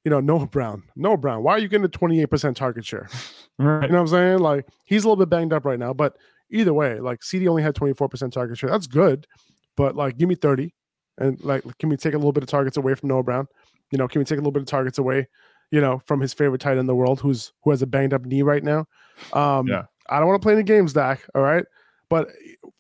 You 0.04 0.12
know, 0.12 0.20
Noah 0.20 0.48
Brown, 0.48 0.84
Noah 0.96 1.18
Brown. 1.18 1.44
Why 1.44 1.54
are 1.54 1.60
you 1.60 1.68
getting 1.68 1.86
a 1.86 1.90
28% 1.90 2.56
target 2.56 2.86
share? 2.86 3.10
Right. 3.62 3.84
You 3.84 3.90
know 3.90 3.96
what 3.96 4.02
I'm 4.04 4.08
saying? 4.08 4.40
Like, 4.40 4.70
he's 4.86 5.04
a 5.04 5.08
little 5.10 5.22
bit 5.22 5.30
banged 5.30 5.52
up 5.52 5.66
right 5.66 5.78
now, 5.78 5.92
but 5.92 6.16
either 6.50 6.74
way, 6.74 7.02
like, 7.02 7.22
CD 7.22 7.46
only 7.50 7.62
had 7.62 7.76
24% 7.76 8.32
target 8.32 8.58
share. 8.58 8.70
That's 8.70 8.88
good, 8.88 9.28
but 9.76 9.98
like, 9.98 10.18
give 10.18 10.30
me 10.30 10.36
30 10.36 10.74
and 11.20 11.44
like, 11.44 11.64
can 11.78 11.90
we 11.90 11.98
take 11.98 12.14
a 12.14 12.18
little 12.18 12.32
bit 12.32 12.44
of 12.44 12.50
targets 12.50 12.78
away 12.78 12.96
from 12.96 13.10
Noah 13.10 13.24
Brown? 13.24 13.48
You 13.92 13.98
know, 13.98 14.08
can 14.08 14.20
we 14.20 14.26
take 14.26 14.38
a 14.38 14.42
little 14.42 14.52
bit 14.52 14.62
of 14.62 14.68
targets 14.68 14.98
away, 14.98 15.28
you 15.72 15.82
know, 15.82 16.02
from 16.06 16.20
his 16.20 16.34
favorite 16.34 16.62
tight 16.62 16.72
end 16.72 16.82
in 16.82 16.86
the 16.88 16.96
world 16.96 17.20
who's 17.20 17.54
who 17.64 17.72
has 17.72 17.82
a 17.82 17.88
banged 17.88 18.14
up 18.14 18.26
knee 18.26 18.42
right 18.42 18.64
now? 18.64 18.86
Um, 19.34 19.68
yeah. 19.68 19.84
I 20.10 20.20
don't 20.20 20.28
want 20.28 20.42
to 20.42 20.46
play 20.46 20.54
any 20.54 20.64
games, 20.64 20.94
Dak. 20.94 21.26
All 21.36 21.42
right. 21.42 21.66
But 22.10 22.30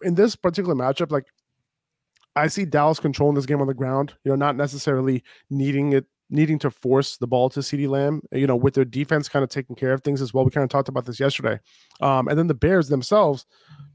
in 0.02 0.16
this 0.16 0.36
particular 0.36 0.76
matchup, 0.76 1.12
like 1.12 1.26
I 2.36 2.48
see 2.48 2.66
Dallas 2.66 3.00
controlling 3.00 3.36
this 3.36 3.46
game 3.46 3.62
on 3.62 3.68
the 3.68 3.74
ground, 3.74 4.14
you 4.24 4.32
know, 4.32 4.36
not 4.36 4.56
necessarily 4.56 5.24
needing 5.50 5.94
it 5.94 6.06
needing 6.30 6.60
to 6.60 6.70
force 6.70 7.18
the 7.18 7.28
ball 7.28 7.50
to 7.50 7.60
CeeDee 7.60 7.90
Lamb, 7.90 8.22
you 8.32 8.46
know, 8.46 8.56
with 8.56 8.76
their 8.76 8.86
defense 8.86 9.28
kind 9.28 9.42
of 9.44 9.50
taking 9.50 9.76
care 9.76 9.94
of 9.94 10.04
things 10.04 10.22
as 10.22 10.34
well. 10.34 10.46
We 10.46 10.52
kind 10.52 10.64
of 10.64 10.70
talked 10.70 10.88
about 10.90 11.06
this 11.06 11.20
yesterday. 11.20 11.60
Um, 12.02 12.28
and 12.28 12.38
then 12.38 12.48
the 12.48 12.54
Bears 12.54 12.90
themselves, 12.90 13.46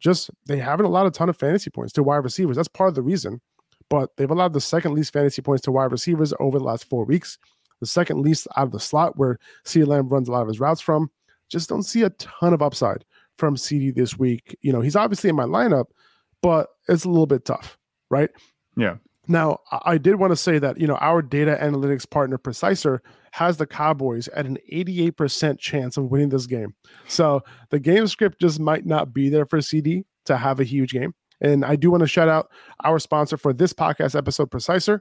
just 0.00 0.30
they 0.46 0.58
haven't 0.58 0.86
allowed 0.86 1.06
a 1.06 1.10
ton 1.10 1.28
of 1.28 1.36
fantasy 1.36 1.70
points 1.70 1.92
to 1.94 2.02
wide 2.02 2.24
receivers. 2.24 2.56
That's 2.56 2.68
part 2.68 2.88
of 2.88 2.94
the 2.94 3.02
reason. 3.02 3.40
But 3.88 4.16
they've 4.16 4.30
allowed 4.30 4.52
the 4.52 4.60
second 4.60 4.94
least 4.94 5.12
fantasy 5.12 5.42
points 5.42 5.62
to 5.62 5.72
wide 5.72 5.92
receivers 5.92 6.32
over 6.40 6.58
the 6.58 6.64
last 6.64 6.88
four 6.88 7.04
weeks. 7.04 7.38
The 7.84 7.90
second 7.90 8.22
least 8.22 8.48
out 8.56 8.64
of 8.64 8.72
the 8.72 8.80
slot 8.80 9.18
where 9.18 9.38
CeeDee 9.66 9.86
Lamb 9.86 10.08
runs 10.08 10.26
a 10.26 10.32
lot 10.32 10.40
of 10.40 10.48
his 10.48 10.58
routes 10.58 10.80
from. 10.80 11.10
Just 11.50 11.68
don't 11.68 11.82
see 11.82 12.02
a 12.02 12.10
ton 12.10 12.54
of 12.54 12.62
upside 12.62 13.04
from 13.36 13.56
CeeDee 13.56 13.94
this 13.94 14.18
week. 14.18 14.56
You 14.62 14.72
know, 14.72 14.80
he's 14.80 14.96
obviously 14.96 15.28
in 15.28 15.36
my 15.36 15.44
lineup, 15.44 15.86
but 16.40 16.68
it's 16.88 17.04
a 17.04 17.10
little 17.10 17.26
bit 17.26 17.44
tough, 17.44 17.76
right? 18.10 18.30
Yeah. 18.74 18.96
Now, 19.28 19.58
I 19.70 19.98
did 19.98 20.16
want 20.16 20.32
to 20.32 20.36
say 20.36 20.58
that, 20.58 20.80
you 20.80 20.86
know, 20.86 20.96
our 20.96 21.20
data 21.20 21.58
analytics 21.60 22.08
partner, 22.08 22.38
Preciser, 22.38 23.00
has 23.32 23.58
the 23.58 23.66
Cowboys 23.66 24.28
at 24.28 24.46
an 24.46 24.58
88% 24.72 25.58
chance 25.58 25.96
of 25.96 26.10
winning 26.10 26.28
this 26.30 26.46
game. 26.46 26.74
So 27.08 27.42
the 27.70 27.78
game 27.78 28.06
script 28.06 28.40
just 28.40 28.60
might 28.60 28.86
not 28.86 29.12
be 29.12 29.28
there 29.28 29.46
for 29.46 29.58
CeeDee 29.58 30.04
to 30.26 30.36
have 30.38 30.60
a 30.60 30.64
huge 30.64 30.92
game. 30.92 31.14
And 31.40 31.64
I 31.64 31.76
do 31.76 31.90
want 31.90 32.02
to 32.02 32.06
shout 32.06 32.28
out 32.28 32.50
our 32.84 32.98
sponsor 32.98 33.36
for 33.36 33.52
this 33.52 33.72
podcast 33.72 34.16
episode, 34.16 34.50
Preciser. 34.50 35.00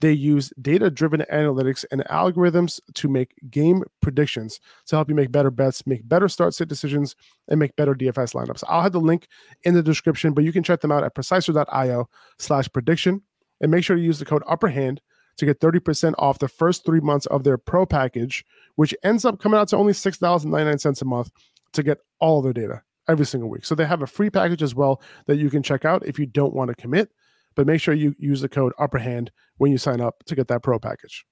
They 0.00 0.12
use 0.12 0.52
data 0.60 0.90
driven 0.90 1.24
analytics 1.32 1.84
and 1.90 2.04
algorithms 2.10 2.80
to 2.94 3.08
make 3.08 3.34
game 3.50 3.84
predictions 4.02 4.60
to 4.86 4.96
help 4.96 5.08
you 5.08 5.14
make 5.14 5.32
better 5.32 5.50
bets, 5.50 5.86
make 5.86 6.06
better 6.08 6.28
start 6.28 6.54
sit 6.54 6.68
decisions, 6.68 7.14
and 7.48 7.60
make 7.60 7.76
better 7.76 7.94
DFS 7.94 8.34
lineups. 8.34 8.64
I'll 8.68 8.82
have 8.82 8.92
the 8.92 9.00
link 9.00 9.28
in 9.62 9.74
the 9.74 9.82
description, 9.82 10.32
but 10.32 10.44
you 10.44 10.52
can 10.52 10.62
check 10.62 10.80
them 10.80 10.92
out 10.92 11.04
at 11.04 11.14
preciser.io 11.14 12.08
slash 12.38 12.68
prediction. 12.72 13.22
And 13.60 13.70
make 13.70 13.84
sure 13.84 13.96
to 13.96 14.02
use 14.02 14.18
the 14.18 14.24
code 14.24 14.42
UPPERHAND 14.42 14.98
to 15.36 15.46
get 15.46 15.60
30% 15.60 16.14
off 16.18 16.38
the 16.38 16.48
first 16.48 16.84
three 16.84 17.00
months 17.00 17.26
of 17.26 17.44
their 17.44 17.56
pro 17.56 17.86
package, 17.86 18.44
which 18.76 18.94
ends 19.02 19.24
up 19.24 19.40
coming 19.40 19.58
out 19.58 19.68
to 19.68 19.76
only 19.76 19.92
$6.99 19.92 21.02
a 21.02 21.04
month 21.04 21.30
to 21.72 21.82
get 21.82 21.98
all 22.20 22.38
of 22.38 22.44
their 22.44 22.52
data 22.52 22.82
every 23.08 23.26
single 23.26 23.48
week. 23.48 23.64
So 23.64 23.74
they 23.74 23.86
have 23.86 24.02
a 24.02 24.06
free 24.06 24.30
package 24.30 24.62
as 24.62 24.74
well 24.74 25.00
that 25.26 25.36
you 25.36 25.50
can 25.50 25.62
check 25.62 25.84
out 25.84 26.06
if 26.06 26.18
you 26.18 26.26
don't 26.26 26.54
want 26.54 26.68
to 26.68 26.74
commit. 26.74 27.10
But 27.56 27.66
make 27.66 27.80
sure 27.80 27.94
you 27.94 28.14
use 28.18 28.40
the 28.40 28.48
code 28.48 28.72
upper 28.78 28.98
hand 28.98 29.30
when 29.58 29.70
you 29.70 29.78
sign 29.78 30.00
up 30.00 30.24
to 30.26 30.34
get 30.34 30.48
that 30.48 30.62
pro 30.62 30.78
package. 30.78 31.24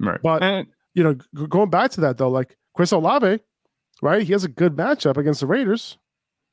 Right. 0.00 0.20
But 0.22 0.42
And- 0.42 0.68
you 0.94 1.02
know, 1.02 1.14
g- 1.14 1.46
going 1.48 1.70
back 1.70 1.90
to 1.92 2.00
that 2.02 2.18
though, 2.18 2.28
like 2.30 2.56
Chris 2.74 2.92
Olave, 2.92 3.40
right? 4.02 4.22
He 4.22 4.32
has 4.32 4.44
a 4.44 4.48
good 4.48 4.76
matchup 4.76 5.16
against 5.16 5.40
the 5.40 5.46
Raiders. 5.46 5.96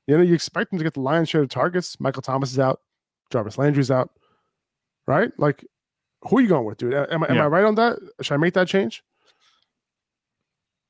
You 0.07 0.17
know, 0.17 0.23
you 0.23 0.33
expect 0.33 0.71
him 0.71 0.77
to 0.79 0.83
get 0.83 0.93
the 0.93 1.01
lion's 1.01 1.29
share 1.29 1.41
of 1.41 1.49
targets. 1.49 1.99
Michael 1.99 2.21
Thomas 2.21 2.51
is 2.51 2.59
out. 2.59 2.79
Jarvis 3.31 3.57
Landry's 3.57 3.91
out. 3.91 4.09
Right? 5.07 5.31
Like, 5.37 5.65
who 6.23 6.37
are 6.37 6.41
you 6.41 6.47
going 6.47 6.65
with, 6.65 6.77
dude? 6.77 6.93
Am, 6.93 7.23
I 7.23 7.27
am 7.29 7.35
Yeah. 7.35 7.43
I 7.43 7.47
right 7.47 7.65
on 7.65 7.75
that? 7.75 7.99
Should 8.21 8.33
I 8.33 8.37
make 8.37 8.53
that 8.53 8.67
change? 8.67 9.03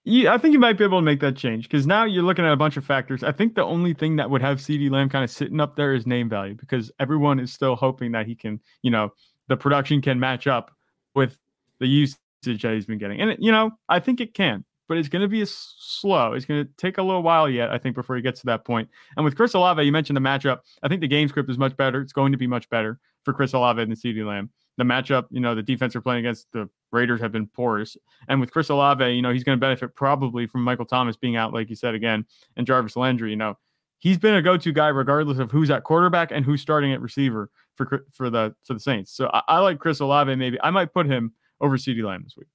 Yeah, 0.05 0.33
I 0.33 0.37
think 0.37 0.51
you 0.51 0.59
might 0.59 0.77
be 0.77 0.83
able 0.83 0.97
to 0.97 1.05
make 1.05 1.21
that 1.21 1.37
change 1.37 1.63
because 1.63 1.87
now 1.87 2.03
you're 2.03 2.23
looking 2.23 2.43
at 2.45 2.51
a 2.51 2.57
bunch 2.57 2.75
of 2.75 2.83
factors. 2.83 3.23
I 3.23 3.31
think 3.31 3.55
the 3.55 3.63
only 3.63 3.93
thing 3.93 4.17
that 4.17 4.29
would 4.29 4.41
have 4.41 4.57
CeeDee 4.57 4.91
Lamb 4.91 5.07
kind 5.07 5.23
of 5.23 5.31
sitting 5.31 5.61
up 5.61 5.77
there 5.77 5.93
is 5.93 6.05
name 6.05 6.27
value 6.27 6.55
because 6.55 6.91
everyone 6.99 7.39
is 7.39 7.53
still 7.53 7.77
hoping 7.77 8.11
that 8.11 8.27
he 8.27 8.35
can, 8.35 8.59
you 8.81 8.91
know, 8.91 9.13
the 9.47 9.55
production 9.55 10.01
can 10.01 10.19
match 10.19 10.45
up 10.45 10.71
with 11.15 11.39
the 11.79 11.87
usage 11.87 12.17
that 12.43 12.73
he's 12.73 12.85
been 12.85 12.97
getting. 12.97 13.21
And, 13.21 13.37
you 13.39 13.51
know, 13.51 13.71
I 13.87 14.01
think 14.01 14.19
it 14.19 14.33
can, 14.33 14.65
but 14.89 14.97
it's 14.97 15.07
going 15.07 15.21
to 15.21 15.29
be 15.29 15.41
a 15.41 15.45
slow. 15.45 16.33
It's 16.33 16.45
going 16.45 16.65
to 16.65 16.69
take 16.75 16.97
a 16.97 17.03
little 17.03 17.23
while 17.23 17.49
yet, 17.49 17.69
I 17.69 17.77
think, 17.77 17.95
before 17.95 18.17
he 18.17 18.21
gets 18.21 18.41
to 18.41 18.45
that 18.47 18.65
point. 18.65 18.89
And 19.15 19.23
with 19.23 19.37
Chris 19.37 19.53
Olave, 19.53 19.81
you 19.83 19.91
mentioned 19.93 20.17
the 20.17 20.21
matchup. 20.21 20.59
I 20.81 20.89
think 20.89 20.99
the 20.99 21.07
game 21.07 21.29
script 21.29 21.49
is 21.49 21.57
much 21.57 21.77
better. 21.77 22.01
It's 22.01 22.13
going 22.13 22.33
to 22.33 22.37
be 22.37 22.47
much 22.47 22.69
better 22.69 22.99
for 23.23 23.33
Chris 23.33 23.53
Olave 23.53 23.85
than 23.85 23.95
CeeDee 23.95 24.25
Lamb. 24.25 24.49
The 24.77 24.83
matchup, 24.83 25.25
you 25.29 25.39
know, 25.39 25.53
the 25.53 25.63
defense 25.63 25.93
we're 25.93 26.01
playing 26.01 26.25
against 26.25 26.51
the 26.51 26.67
Raiders 26.91 27.21
have 27.21 27.31
been 27.31 27.47
porous. 27.47 27.95
And 28.27 28.39
with 28.39 28.51
Chris 28.51 28.69
Olave, 28.69 29.07
you 29.07 29.21
know, 29.21 29.31
he's 29.31 29.43
going 29.43 29.57
to 29.57 29.61
benefit 29.61 29.95
probably 29.95 30.47
from 30.47 30.63
Michael 30.63 30.85
Thomas 30.85 31.15
being 31.15 31.35
out, 31.35 31.53
like 31.53 31.69
you 31.69 31.75
said 31.75 31.93
again, 31.93 32.25
and 32.57 32.65
Jarvis 32.65 32.95
Landry. 32.95 33.29
You 33.29 33.35
know, 33.35 33.57
he's 33.99 34.17
been 34.17 34.35
a 34.35 34.41
go-to 34.41 34.71
guy 34.71 34.87
regardless 34.87 35.37
of 35.37 35.51
who's 35.51 35.69
at 35.69 35.83
quarterback 35.83 36.31
and 36.31 36.43
who's 36.43 36.61
starting 36.61 36.91
at 36.91 37.01
receiver 37.01 37.49
for 37.75 38.05
for 38.11 38.29
the 38.29 38.55
for 38.63 38.73
the 38.73 38.79
Saints. 38.79 39.11
So 39.11 39.29
I, 39.33 39.41
I 39.47 39.59
like 39.59 39.79
Chris 39.79 39.99
Olave. 39.99 40.35
Maybe 40.35 40.57
I 40.61 40.71
might 40.71 40.93
put 40.93 41.05
him 41.05 41.33
over 41.61 41.77
CeeDee 41.77 42.03
Lamb 42.03 42.23
this 42.23 42.35
week. 42.35 42.47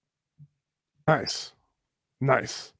Nice. 1.06 1.52
Nice. 2.20 2.72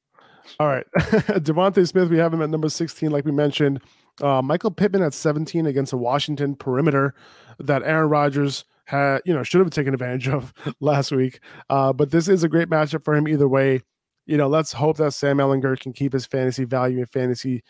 All 0.59 0.67
right. 0.67 0.85
DeVonta 0.97 1.87
Smith, 1.87 2.09
we 2.09 2.17
have 2.17 2.33
him 2.33 2.41
at 2.41 2.49
number 2.49 2.69
16, 2.69 3.11
like 3.11 3.25
we 3.25 3.31
mentioned. 3.31 3.81
Uh, 4.21 4.41
Michael 4.41 4.71
Pittman 4.71 5.01
at 5.01 5.13
17 5.13 5.65
against 5.65 5.93
a 5.93 5.97
Washington 5.97 6.55
perimeter 6.55 7.15
that 7.59 7.83
Aaron 7.83 8.09
Rodgers 8.09 8.65
you 8.91 9.33
know, 9.33 9.43
should 9.43 9.61
have 9.61 9.69
taken 9.69 9.93
advantage 9.93 10.27
of 10.27 10.53
last 10.79 11.11
week. 11.11 11.39
Uh, 11.69 11.93
but 11.93 12.11
this 12.11 12.27
is 12.27 12.43
a 12.43 12.49
great 12.49 12.69
matchup 12.69 13.03
for 13.03 13.15
him 13.15 13.27
either 13.27 13.47
way. 13.47 13.81
You 14.25 14.37
know, 14.37 14.47
let's 14.47 14.73
hope 14.73 14.97
that 14.97 15.13
Sam 15.13 15.37
Ehlinger 15.37 15.79
can 15.79 15.93
keep 15.93 16.13
his 16.13 16.25
fantasy 16.25 16.63
value 16.63 16.99
and 16.99 17.09
fantasy, 17.09 17.63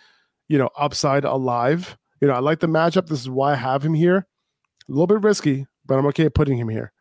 you 0.47 0.57
know, 0.57 0.69
upside 0.77 1.23
alive. 1.23 1.97
You 2.21 2.27
know, 2.27 2.33
I 2.33 2.39
like 2.39 2.59
the 2.59 2.67
matchup. 2.67 3.07
This 3.07 3.21
is 3.21 3.29
why 3.29 3.53
I 3.53 3.55
have 3.55 3.83
him 3.83 3.93
here. 3.93 4.27
A 4.87 4.91
little 4.91 5.07
bit 5.07 5.21
risky, 5.21 5.67
but 5.85 5.97
I'm 5.97 6.05
okay 6.07 6.29
putting 6.29 6.57
him 6.57 6.67
here. 6.67 6.91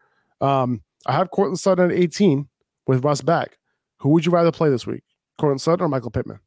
Um, 0.41 0.83
I 1.07 1.13
have 1.13 1.31
Courtland 1.31 1.59
Sutton 1.59 1.91
at 1.91 1.97
18 1.97 2.49
with 2.87 3.05
Russ 3.05 3.21
back. 3.21 3.59
Who 4.01 4.11
would 4.11 4.25
you 4.27 4.31
rather 4.31 4.53
play 4.53 4.71
this 4.71 4.87
week, 4.87 5.03
Courtland 5.39 5.61
Sutton 5.61 5.85
or 5.85 5.89
Michael 5.89 6.11
Pittman? 6.13 6.39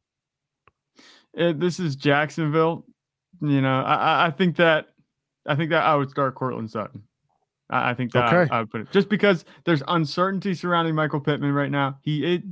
Uh, 1.37 1.53
this 1.53 1.79
is 1.79 1.95
Jacksonville. 1.95 2.85
You 3.41 3.61
know, 3.61 3.81
I- 3.81 4.27
I 4.27 4.31
think 4.31 4.57
that 4.57 4.87
I 5.45 5.55
think 5.55 5.71
that 5.71 5.83
I 5.83 5.95
would 5.95 6.09
start 6.11 6.35
Courtland 6.35 6.69
Sutton. 6.69 7.03
I, 7.71 7.91
I 7.91 7.93
think 7.93 8.11
that 8.11 8.25
I- 8.25 8.47
I, 8.51 8.59
would 8.59 8.69
put 8.69 8.81
it 8.81 8.91
just 8.91 9.09
because 9.09 9.45
there's 9.65 9.81
uncertainty 9.87 10.53
surrounding 10.53 10.93
Michael 10.95 11.19
Pittman 11.19 11.53
right 11.53 11.71
now. 11.71 11.97
He 12.01 12.35
it 12.35 12.43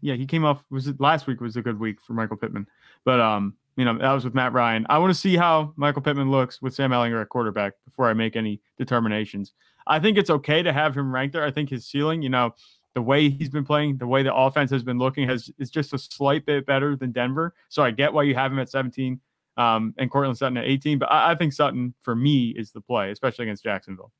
yeah, 0.00 0.14
he 0.14 0.26
came 0.26 0.44
off 0.44 0.64
was 0.70 0.88
it 0.88 1.00
last 1.00 1.26
week 1.26 1.40
was 1.40 1.56
a 1.56 1.62
good 1.62 1.78
week 1.78 2.00
for 2.00 2.12
Michael 2.12 2.36
Pittman. 2.36 2.66
But 3.04 3.20
um, 3.20 3.54
you 3.76 3.84
know, 3.84 3.96
that 3.98 4.12
was 4.12 4.24
with 4.24 4.34
Matt 4.34 4.52
Ryan. 4.52 4.86
I 4.88 4.98
want 4.98 5.14
to 5.14 5.18
see 5.18 5.36
how 5.36 5.72
Michael 5.76 6.02
Pittman 6.02 6.30
looks 6.30 6.60
with 6.60 6.74
Sam 6.74 6.90
Ehlinger 6.90 7.22
at 7.22 7.28
quarterback 7.28 7.74
before 7.84 8.08
I 8.08 8.12
make 8.12 8.36
any 8.36 8.60
determinations. 8.78 9.52
I 9.86 9.98
think 9.98 10.18
it's 10.18 10.30
okay 10.30 10.62
to 10.62 10.72
have 10.72 10.96
him 10.96 11.12
ranked 11.12 11.32
there. 11.32 11.44
I 11.44 11.50
think 11.50 11.70
his 11.70 11.86
ceiling, 11.86 12.22
you 12.22 12.28
know, 12.28 12.54
the 12.94 13.02
way 13.02 13.30
he's 13.30 13.48
been 13.48 13.64
playing, 13.64 13.96
the 13.96 14.06
way 14.06 14.22
the 14.22 14.34
offense 14.34 14.70
has 14.70 14.82
been 14.82 14.98
looking, 14.98 15.26
has 15.28 15.50
is 15.58 15.70
just 15.70 15.94
a 15.94 15.98
slight 15.98 16.44
bit 16.44 16.66
better 16.66 16.94
than 16.96 17.12
Denver. 17.12 17.54
So 17.68 17.82
I 17.82 17.90
get 17.90 18.12
why 18.12 18.24
you 18.24 18.34
have 18.34 18.52
him 18.52 18.58
at 18.58 18.68
17 18.68 19.18
um, 19.56 19.94
and 19.98 20.10
Courtland 20.10 20.36
Sutton 20.36 20.58
at 20.58 20.64
18. 20.64 20.98
But 20.98 21.10
I, 21.10 21.32
I 21.32 21.34
think 21.34 21.52
Sutton 21.52 21.94
for 22.02 22.14
me 22.14 22.50
is 22.50 22.72
the 22.72 22.80
play, 22.80 23.10
especially 23.10 23.44
against 23.44 23.64
Jacksonville. 23.64 24.12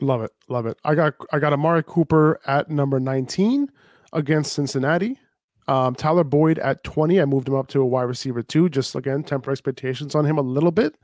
Love 0.00 0.22
it, 0.22 0.30
love 0.48 0.66
it. 0.66 0.78
I 0.84 0.94
got 0.94 1.14
I 1.32 1.38
got 1.38 1.52
Amari 1.52 1.82
Cooper 1.84 2.40
at 2.46 2.70
number 2.70 3.00
19 3.00 3.68
against 4.12 4.52
Cincinnati. 4.52 5.18
Um, 5.66 5.94
Tyler 5.94 6.24
Boyd 6.24 6.58
at 6.60 6.82
20. 6.84 7.20
I 7.20 7.24
moved 7.26 7.48
him 7.48 7.54
up 7.54 7.68
to 7.68 7.80
a 7.80 7.86
wide 7.86 8.02
receiver 8.02 8.42
two. 8.42 8.68
Just 8.68 8.94
again, 8.94 9.22
temper 9.22 9.50
expectations 9.50 10.14
on 10.14 10.24
him 10.24 10.38
a 10.38 10.42
little 10.42 10.70
bit. 10.70 10.96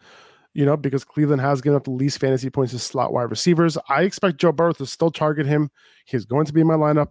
You 0.54 0.64
know, 0.64 0.76
because 0.76 1.04
Cleveland 1.04 1.42
has 1.42 1.60
given 1.60 1.76
up 1.76 1.84
the 1.84 1.90
least 1.90 2.20
fantasy 2.20 2.48
points 2.48 2.72
to 2.72 2.78
slot 2.78 3.12
wide 3.12 3.24
receivers. 3.24 3.76
I 3.88 4.02
expect 4.02 4.38
Joe 4.38 4.52
Burrow 4.52 4.72
to 4.74 4.86
still 4.86 5.10
target 5.10 5.46
him. 5.46 5.70
He's 6.06 6.24
going 6.24 6.46
to 6.46 6.52
be 6.52 6.60
in 6.60 6.68
my 6.68 6.74
lineup, 6.74 7.08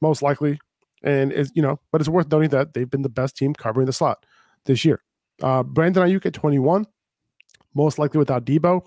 most 0.00 0.20
likely. 0.20 0.58
And 1.04 1.32
is 1.32 1.52
you 1.54 1.62
know, 1.62 1.78
but 1.92 2.00
it's 2.00 2.08
worth 2.08 2.30
noting 2.30 2.50
that 2.50 2.74
they've 2.74 2.90
been 2.90 3.02
the 3.02 3.08
best 3.08 3.36
team 3.36 3.54
covering 3.54 3.86
the 3.86 3.92
slot 3.92 4.26
this 4.64 4.84
year. 4.84 5.00
Uh, 5.40 5.62
Brandon 5.62 6.02
Aiyuk 6.02 6.26
at 6.26 6.32
21, 6.32 6.86
most 7.74 7.98
likely 7.98 8.18
without 8.18 8.44
Debo. 8.44 8.82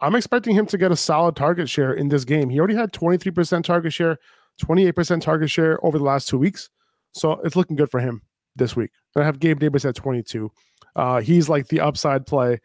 I'm 0.00 0.14
expecting 0.14 0.54
him 0.54 0.66
to 0.66 0.78
get 0.78 0.90
a 0.90 0.96
solid 0.96 1.36
target 1.36 1.68
share 1.68 1.92
in 1.92 2.08
this 2.08 2.24
game. 2.24 2.48
He 2.48 2.58
already 2.58 2.74
had 2.74 2.92
23% 2.92 3.64
target 3.64 3.92
share, 3.92 4.18
28% 4.62 5.20
target 5.20 5.50
share 5.50 5.84
over 5.84 5.98
the 5.98 6.04
last 6.04 6.28
two 6.28 6.38
weeks. 6.38 6.70
So 7.12 7.32
it's 7.44 7.56
looking 7.56 7.76
good 7.76 7.90
for 7.90 8.00
him 8.00 8.22
this 8.56 8.76
week. 8.76 8.90
And 9.14 9.22
I 9.22 9.26
have 9.26 9.38
Gabe 9.38 9.58
Davis 9.58 9.84
at 9.84 9.94
22. 9.94 10.50
Uh, 10.96 11.20
he's 11.20 11.48
like 11.48 11.68
the 11.68 11.80
upside 11.80 12.26
play, 12.26 12.60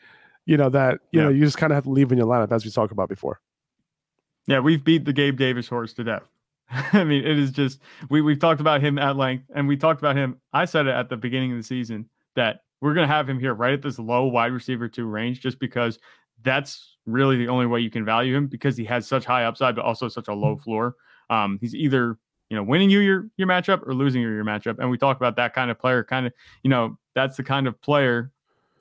you 0.46 0.58
know, 0.58 0.70
that, 0.70 1.00
you 1.12 1.22
know, 1.22 1.30
you 1.30 1.44
just 1.44 1.58
kind 1.58 1.72
of 1.72 1.75
have 1.75 1.84
to 1.86 1.89
leave 1.89 2.12
in 2.12 2.18
your 2.18 2.27
lineup 2.27 2.51
as 2.51 2.65
we 2.65 2.72
talked 2.72 2.92
about 2.92 3.10
before. 3.10 3.39
Yeah, 4.48 4.60
we've 4.60 4.84
beat 4.84 5.06
the 5.06 5.13
Gabe 5.13 5.38
Davis 5.38 5.68
horse 5.68 5.94
to 5.94 6.04
death. 6.04 6.24
I 6.70 7.04
mean, 7.04 7.24
it 7.24 7.38
is 7.38 7.51
just 7.51 7.80
we 8.10 8.22
we've 8.22 8.39
talked 8.39 8.62
about 8.62 8.82
him 8.82 8.98
at 8.98 9.15
length, 9.15 9.46
and 9.54 9.68
we 9.68 9.77
talked 9.77 10.01
about 10.01 10.15
him. 10.15 10.39
I 10.54 10.65
said 10.65 10.88
it 10.88 10.92
at 10.92 11.10
the 11.10 11.18
beginning 11.18 11.51
of 11.51 11.58
the 11.58 11.63
season 11.63 12.10
that 12.36 12.62
we're 12.82 12.94
gonna 12.94 13.08
have 13.08 13.30
him 13.30 13.39
here 13.39 13.54
right 13.54 13.74
at 13.74 13.82
this 13.82 14.00
low 14.00 14.25
wide 14.25 14.51
receiver 14.51 14.88
two 14.88 15.08
range, 15.08 15.42
just 15.42 15.60
because 15.60 16.00
that's 16.44 16.98
really 17.06 17.38
the 17.38 17.48
only 17.48 17.65
way 17.65 17.80
you 17.80 17.89
can 17.89 18.06
value 18.06 18.36
him 18.36 18.48
because 18.48 18.77
he 18.77 18.86
has 18.86 19.08
such 19.08 19.25
high 19.25 19.46
upside, 19.46 19.75
but 19.75 19.86
also 19.86 20.08
such 20.08 20.27
a 20.27 20.34
low 20.34 20.58
floor. 20.58 20.96
Um, 21.30 21.58
he's 21.62 21.75
either 21.75 22.18
you 22.50 22.58
know 22.58 22.63
winning 22.63 22.89
you 22.89 23.00
your 23.00 23.27
your 23.38 23.48
matchup 23.48 23.88
or 23.88 23.94
losing 23.94 24.22
you 24.22 24.30
your 24.30 24.46
matchup, 24.46 24.80
and 24.80 24.89
we 24.89 24.98
talk 24.98 25.18
about 25.18 25.36
that 25.38 25.54
kind 25.54 25.72
of 25.72 25.80
player. 25.80 26.04
Kind 26.04 26.27
of 26.27 26.34
you 26.63 26.70
know 26.70 26.98
that's 27.13 27.38
the 27.38 27.44
kind 27.44 27.68
of 27.68 27.80
player 27.82 28.32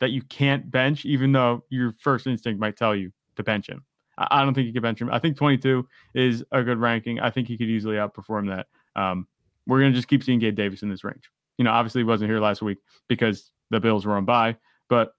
that 0.01 0.11
you 0.11 0.23
can't 0.23 0.71
bench, 0.71 1.05
even 1.05 1.33
though 1.33 1.65
your 1.71 1.93
first 1.93 2.27
instinct 2.27 2.61
might 2.61 2.77
tell 2.77 2.95
you 2.95 3.13
to 3.37 3.43
bench 3.43 3.69
him. 3.69 3.85
I 4.19 4.27
I 4.31 4.45
don't 4.45 4.55
think 4.55 4.67
you 4.67 4.73
could 4.73 4.83
bench 4.83 5.01
him. 5.01 5.11
I 5.11 5.19
think 5.19 5.37
22 5.37 5.87
is 6.15 6.45
a 6.53 6.63
good 6.63 6.79
ranking. 6.79 7.21
I 7.21 7.31
think 7.31 7.49
he 7.49 7.57
could 7.57 7.69
easily 7.69 7.97
outperform 7.97 8.49
that. 8.49 8.67
Um, 9.01 9.27
we're 9.67 9.81
going 9.81 9.93
to 9.93 9.97
just 9.97 10.09
keep 10.09 10.23
seeing 10.23 10.39
Gabe 10.39 10.55
Davis 10.55 10.83
in 10.83 10.91
this 10.91 11.05
range. 11.05 11.31
You 11.59 11.65
know, 11.65 11.71
obviously 11.71 12.01
he 12.01 12.05
wasn't 12.05 12.31
here 12.31 12.41
last 12.41 12.63
week 12.63 12.79
because 13.09 13.51
the 13.71 13.81
Bills 13.81 14.05
were 14.05 14.17
on 14.17 14.25
bye, 14.25 14.57
but 14.89 15.15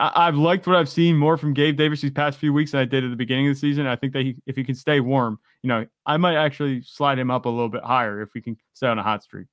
I- 0.00 0.26
have 0.26 0.36
liked 0.36 0.66
what 0.66 0.76
I've 0.76 0.88
seen 0.88 1.16
more 1.16 1.36
from 1.36 1.52
Gabe 1.52 1.76
Davis 1.76 2.00
these 2.00 2.10
past 2.10 2.38
few 2.38 2.52
weeks 2.52 2.72
than 2.72 2.80
I 2.80 2.84
did 2.84 3.04
at 3.04 3.10
the 3.10 3.16
beginning 3.16 3.48
of 3.48 3.54
the 3.54 3.60
season. 3.60 3.86
I 3.86 3.96
think 3.96 4.12
that 4.14 4.22
he, 4.22 4.36
if 4.46 4.56
he 4.56 4.64
can 4.64 4.74
stay 4.74 5.00
warm, 5.00 5.38
you 5.62 5.68
know, 5.68 5.86
I 6.06 6.16
might 6.16 6.36
actually 6.36 6.82
slide 6.82 7.18
him 7.18 7.30
up 7.30 7.44
a 7.44 7.48
little 7.48 7.68
bit 7.68 7.82
higher 7.82 8.22
if 8.22 8.30
we 8.34 8.40
can 8.40 8.56
stay 8.72 8.86
on 8.86 8.98
a 8.98 9.02
hot 9.02 9.22
streak. 9.22 9.46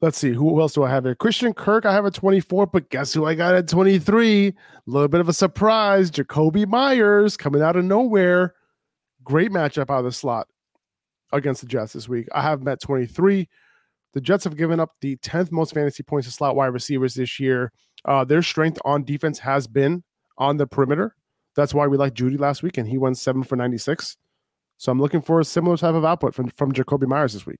Let's 0.00 0.18
see. 0.18 0.32
Who 0.32 0.60
else 0.60 0.74
do 0.74 0.82
I 0.84 0.90
have 0.90 1.04
here? 1.04 1.14
Christian 1.14 1.54
Kirk, 1.54 1.86
I 1.86 1.92
have 1.92 2.04
a 2.04 2.10
24, 2.10 2.66
but 2.66 2.90
guess 2.90 3.14
who 3.14 3.24
I 3.24 3.34
got 3.34 3.54
at 3.54 3.66
23? 3.66 4.48
A 4.48 4.54
little 4.86 5.08
bit 5.08 5.20
of 5.20 5.28
a 5.28 5.32
surprise. 5.32 6.10
Jakobi 6.10 6.66
Meyers 6.66 7.36
coming 7.36 7.62
out 7.62 7.76
of 7.76 7.84
nowhere. 7.84 8.54
Great 9.24 9.50
matchup 9.50 9.90
out 9.90 10.00
of 10.00 10.04
the 10.04 10.12
slot 10.12 10.48
against 11.32 11.62
the 11.62 11.66
Jets 11.66 11.94
this 11.94 12.08
week. 12.08 12.28
I 12.34 12.42
have 12.42 12.66
at 12.68 12.80
23. 12.80 13.48
The 14.16 14.22
Jets 14.22 14.44
have 14.44 14.56
given 14.56 14.80
up 14.80 14.94
the 15.02 15.16
10th 15.18 15.52
most 15.52 15.74
fantasy 15.74 16.02
points 16.02 16.26
to 16.26 16.32
slot 16.32 16.56
wide 16.56 16.68
receivers 16.68 17.12
this 17.12 17.38
year. 17.38 17.70
Uh, 18.06 18.24
their 18.24 18.40
strength 18.40 18.78
on 18.82 19.04
defense 19.04 19.38
has 19.40 19.66
been 19.66 20.04
on 20.38 20.56
the 20.56 20.66
perimeter. 20.66 21.14
That's 21.54 21.74
why 21.74 21.86
we 21.86 21.98
liked 21.98 22.16
Jeudy 22.16 22.38
last 22.40 22.62
week, 22.62 22.78
and 22.78 22.88
he 22.88 22.96
went 22.96 23.18
seven 23.18 23.42
for 23.42 23.56
96. 23.56 24.16
So 24.78 24.90
I'm 24.90 24.98
looking 24.98 25.20
for 25.20 25.38
a 25.38 25.44
similar 25.44 25.76
type 25.76 25.94
of 25.94 26.06
output 26.06 26.34
from, 26.34 26.48
from 26.56 26.72
Jakobi 26.72 27.06
Meyers 27.06 27.34
this 27.34 27.44
week. 27.44 27.58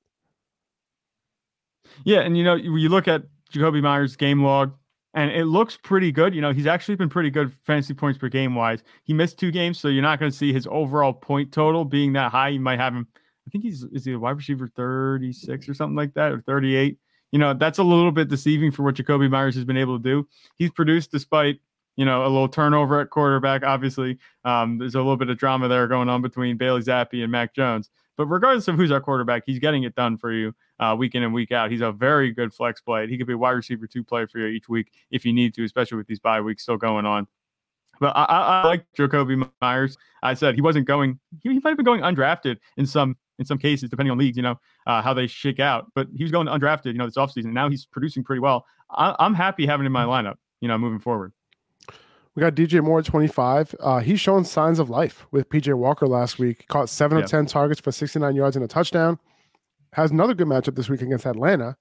Yeah, 2.05 2.21
and 2.21 2.39
you 2.39 2.43
know, 2.43 2.55
you 2.55 2.89
look 2.89 3.07
at 3.07 3.25
Jakobi 3.53 3.83
Meyers' 3.83 4.17
game 4.17 4.43
log, 4.43 4.73
and 5.13 5.31
it 5.33 5.45
looks 5.45 5.77
pretty 5.77 6.11
good. 6.11 6.35
You 6.35 6.41
know, 6.41 6.55
he's 6.55 6.67
actually 6.67 6.97
been 6.97 7.11
pretty 7.11 7.29
good 7.29 7.53
fantasy 7.67 7.93
points 7.93 8.19
per 8.19 8.31
game 8.31 8.55
wise. 8.55 8.83
He 9.05 9.13
missed 9.13 9.39
two 9.39 9.51
games, 9.51 9.79
so 9.79 9.89
you're 9.89 10.01
not 10.01 10.19
going 10.19 10.33
to 10.33 10.37
see 10.37 10.55
his 10.55 10.67
overall 10.71 11.13
point 11.13 11.53
total 11.53 11.85
being 11.85 12.15
that 12.15 12.33
high. 12.33 12.49
You 12.49 12.61
might 12.61 12.79
have 12.79 12.95
him. 12.95 13.09
I 13.47 13.51
think 13.51 13.65
he's 13.65 13.85
is 13.85 14.05
he 14.05 14.13
a 14.13 14.19
wide 14.19 14.37
receiver 14.37 14.69
36 14.69 15.69
or 15.69 15.75
something 15.75 15.97
like 15.97 16.15
that, 16.15 16.33
or 16.33 16.41
38. 16.41 16.99
You 17.33 17.39
know, 17.39 17.55
that's 17.55 17.79
a 17.79 17.85
little 17.85 18.13
bit 18.13 18.29
deceiving 18.29 18.71
for 18.71 18.83
what 18.83 18.95
Jakobi 18.95 19.31
Meyers 19.31 19.55
has 19.57 19.65
been 19.65 19.77
able 19.77 19.99
to 19.99 20.03
do. 20.03 20.29
He's 20.57 20.71
produced 20.71 21.11
despite 21.11 21.61
you 21.97 22.05
know 22.05 22.23
a 22.23 22.29
little 22.29 22.49
turnover 22.49 23.01
at 23.01 23.11
quarterback. 23.11 23.63
Obviously, 23.63 24.19
um, 24.45 24.79
there's 24.79 24.95
a 24.95 24.99
little 24.99 25.17
bit 25.17 25.31
of 25.31 25.39
drama 25.39 25.69
there 25.69 25.87
going 25.87 26.09
on 26.09 26.23
between 26.23 26.57
Bailey 26.57 26.83
Zappe 26.83 27.23
and 27.23 27.31
Mac 27.31 27.55
Jones. 27.55 27.91
But 28.17 28.27
regardless 28.27 28.67
of 28.69 28.77
who's 28.77 28.91
our 28.91 29.01
quarterback, 29.01 29.43
he's 29.45 29.59
getting 29.59 29.83
it 29.83 29.95
done 29.95 30.17
for 30.17 30.33
you 30.33 30.55
uh, 30.81 30.97
week 30.99 31.15
in 31.15 31.23
and 31.23 31.35
week 31.35 31.53
out. 31.53 31.71
He's 31.71 31.83
a 31.83 31.93
very 31.93 32.33
good 32.33 32.53
flex 32.55 32.81
play. 32.81 33.07
He 33.07 33.19
could 33.19 33.27
be 33.27 33.35
a 33.35 33.39
wide 33.39 33.51
receiver 33.51 33.87
two 33.87 34.03
player 34.03 34.27
for 34.27 34.39
you 34.39 34.47
each 34.47 34.69
week 34.69 34.93
if 35.11 35.25
you 35.25 35.33
need 35.33 35.55
to, 35.55 35.65
especially 35.65 35.99
with 35.99 36.07
these 36.07 36.19
bye 36.19 36.41
weeks 36.41 36.63
still 36.63 36.79
going 36.79 37.05
on. 37.05 37.27
But 38.01 38.17
I, 38.17 38.25
I, 38.25 38.63
I 38.63 38.67
like 38.67 38.85
Jakobi 38.97 39.51
Meyers. 39.61 39.97
I 40.23 40.35
said 40.35 40.55
he 40.55 40.61
wasn't 40.61 40.87
going. 40.87 41.19
He, 41.43 41.51
he, 41.51 41.61
might 41.61 41.71
have 41.71 41.77
been 41.77 41.87
going 41.87 42.03
undrafted 42.03 42.59
in 42.77 42.87
some 42.87 43.17
in 43.39 43.45
some 43.45 43.59
cases, 43.59 43.91
depending 43.91 44.11
on 44.11 44.19
leagues. 44.19 44.37
You 44.37 44.43
know 44.43 44.61
uh, 44.87 45.03
how 45.03 45.15
they 45.15 45.27
shake 45.27 45.61
out. 45.61 45.91
But 45.95 46.09
he 46.15 46.25
was 46.25 46.33
going 46.33 46.47
undrafted. 46.47 46.87
You 46.87 46.95
know 46.95 47.07
this 47.07 47.17
offseason. 47.17 47.53
Now 47.53 47.69
he's 47.69 47.87
producing 47.87 48.25
pretty 48.25 48.41
well. 48.41 48.67
I, 48.91 49.15
I'm 49.19 49.35
happy 49.35 49.67
having 49.67 49.87
him 49.87 49.87
in 49.87 49.93
my 49.93 50.05
lineup. 50.05 50.37
You 50.61 50.69
know 50.69 50.79
moving 50.79 51.01
forward. 51.01 51.33
We 52.35 52.41
got 52.41 52.55
DJ 52.55 52.85
Moore 52.85 52.99
at 52.99 53.07
25. 53.07 53.75
Uh, 53.81 54.01
he's 54.01 54.21
shown 54.21 54.45
signs 54.45 54.79
of 54.79 54.91
life 54.91 55.27
with 55.31 55.49
PJ 55.49 55.73
Walker 55.73 56.07
last 56.07 56.39
week. 56.39 56.67
Caught 56.69 56.91
seven 56.91 57.17
yeah. 57.17 57.25
of 57.25 57.31
10 57.31 57.47
targets 57.47 57.81
for 57.81 57.91
69 57.91 58.37
yards 58.37 58.57
and 58.57 58.65
a 58.65 58.69
touchdown. 58.69 59.19
Has 59.95 60.11
another 60.11 60.35
good 60.35 60.47
matchup 60.47 60.77
this 60.77 60.91
week 60.91 61.01
against 61.01 61.25
Atlanta. 61.25 61.79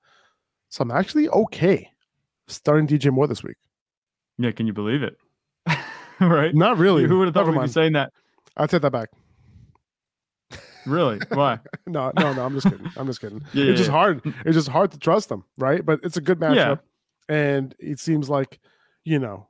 So 0.70 0.82
I'm 0.82 0.92
actually 0.92 1.28
okay 1.28 1.92
starting 2.48 2.88
DJ 2.88 3.12
Moore 3.12 3.28
this 3.28 3.44
week. 3.44 3.58
Yeah, 4.38 4.52
can 4.52 4.66
you 4.66 4.74
believe 4.74 5.04
it? 5.04 5.18
right? 6.28 6.54
Not 6.54 6.78
really. 6.78 7.06
Who 7.06 7.20
would 7.20 7.28
have 7.28 7.34
thought 7.34 7.48
we'd 7.48 7.62
be 7.62 7.68
saying 7.68 7.94
that? 7.94 8.12
I'll 8.58 8.68
take 8.68 8.82
that 8.82 8.92
back. 8.92 9.10
Really? 10.86 11.20
Why? 11.30 11.60
no, 11.88 12.12
no, 12.18 12.34
no. 12.34 12.46
I'm 12.46 12.54
just 12.54 12.70
kidding. 12.70 12.92
I'm 12.96 13.08
just 13.08 13.20
kidding. 13.20 13.42
yeah, 13.54 13.64
it's 13.64 13.70
yeah, 13.70 13.76
just 13.76 13.88
yeah. 13.88 13.92
hard. 13.92 14.22
It's 14.46 14.56
just 14.56 14.68
hard 14.68 14.92
to 14.92 15.00
trust 15.00 15.30
them, 15.30 15.44
right? 15.58 15.86
But 15.86 16.00
it's 16.04 16.18
a 16.18 16.22
good 16.22 16.40
matchup, 16.40 16.80
and 17.28 17.74
it 17.80 18.00
seems 18.00 18.30
like 18.30 18.60
you 19.04 19.20
know 19.20 19.48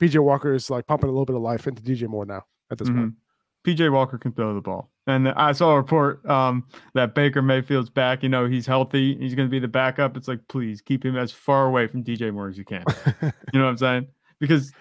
PJ 0.00 0.18
Walker 0.22 0.52
is 0.52 0.70
like 0.70 0.86
pumping 0.86 1.08
a 1.08 1.12
little 1.12 1.26
bit 1.26 1.36
of 1.36 1.42
life 1.42 1.66
into 1.66 1.82
DJ 1.82 2.08
Moore 2.08 2.26
now 2.26 2.44
at 2.70 2.78
this 2.78 2.88
mm-hmm. 2.88 2.98
point. 2.98 3.14
PJ 3.64 3.92
Walker 3.92 4.18
can 4.18 4.32
throw 4.32 4.54
the 4.54 4.60
ball. 4.60 4.90
And 5.06 5.28
I 5.30 5.52
saw 5.52 5.72
a 5.72 5.76
report 5.76 6.24
um, 6.28 6.66
that 6.94 7.14
Baker 7.14 7.42
Mayfield's 7.42 7.90
back. 7.90 8.22
You 8.22 8.28
know, 8.28 8.46
he's 8.46 8.66
healthy. 8.66 9.16
He's 9.18 9.34
going 9.34 9.48
to 9.48 9.50
be 9.50 9.58
the 9.58 9.68
backup. 9.68 10.16
It's 10.16 10.28
like, 10.28 10.40
please 10.48 10.80
keep 10.80 11.04
him 11.04 11.16
as 11.16 11.32
far 11.32 11.66
away 11.66 11.86
from 11.88 12.04
DJ 12.04 12.32
Moore 12.32 12.48
as 12.48 12.58
you 12.58 12.64
can. 12.64 12.84
you 13.22 13.58
know 13.58 13.64
what 13.64 13.70
I'm 13.70 13.76
saying? 13.78 14.06
Because 14.40 14.72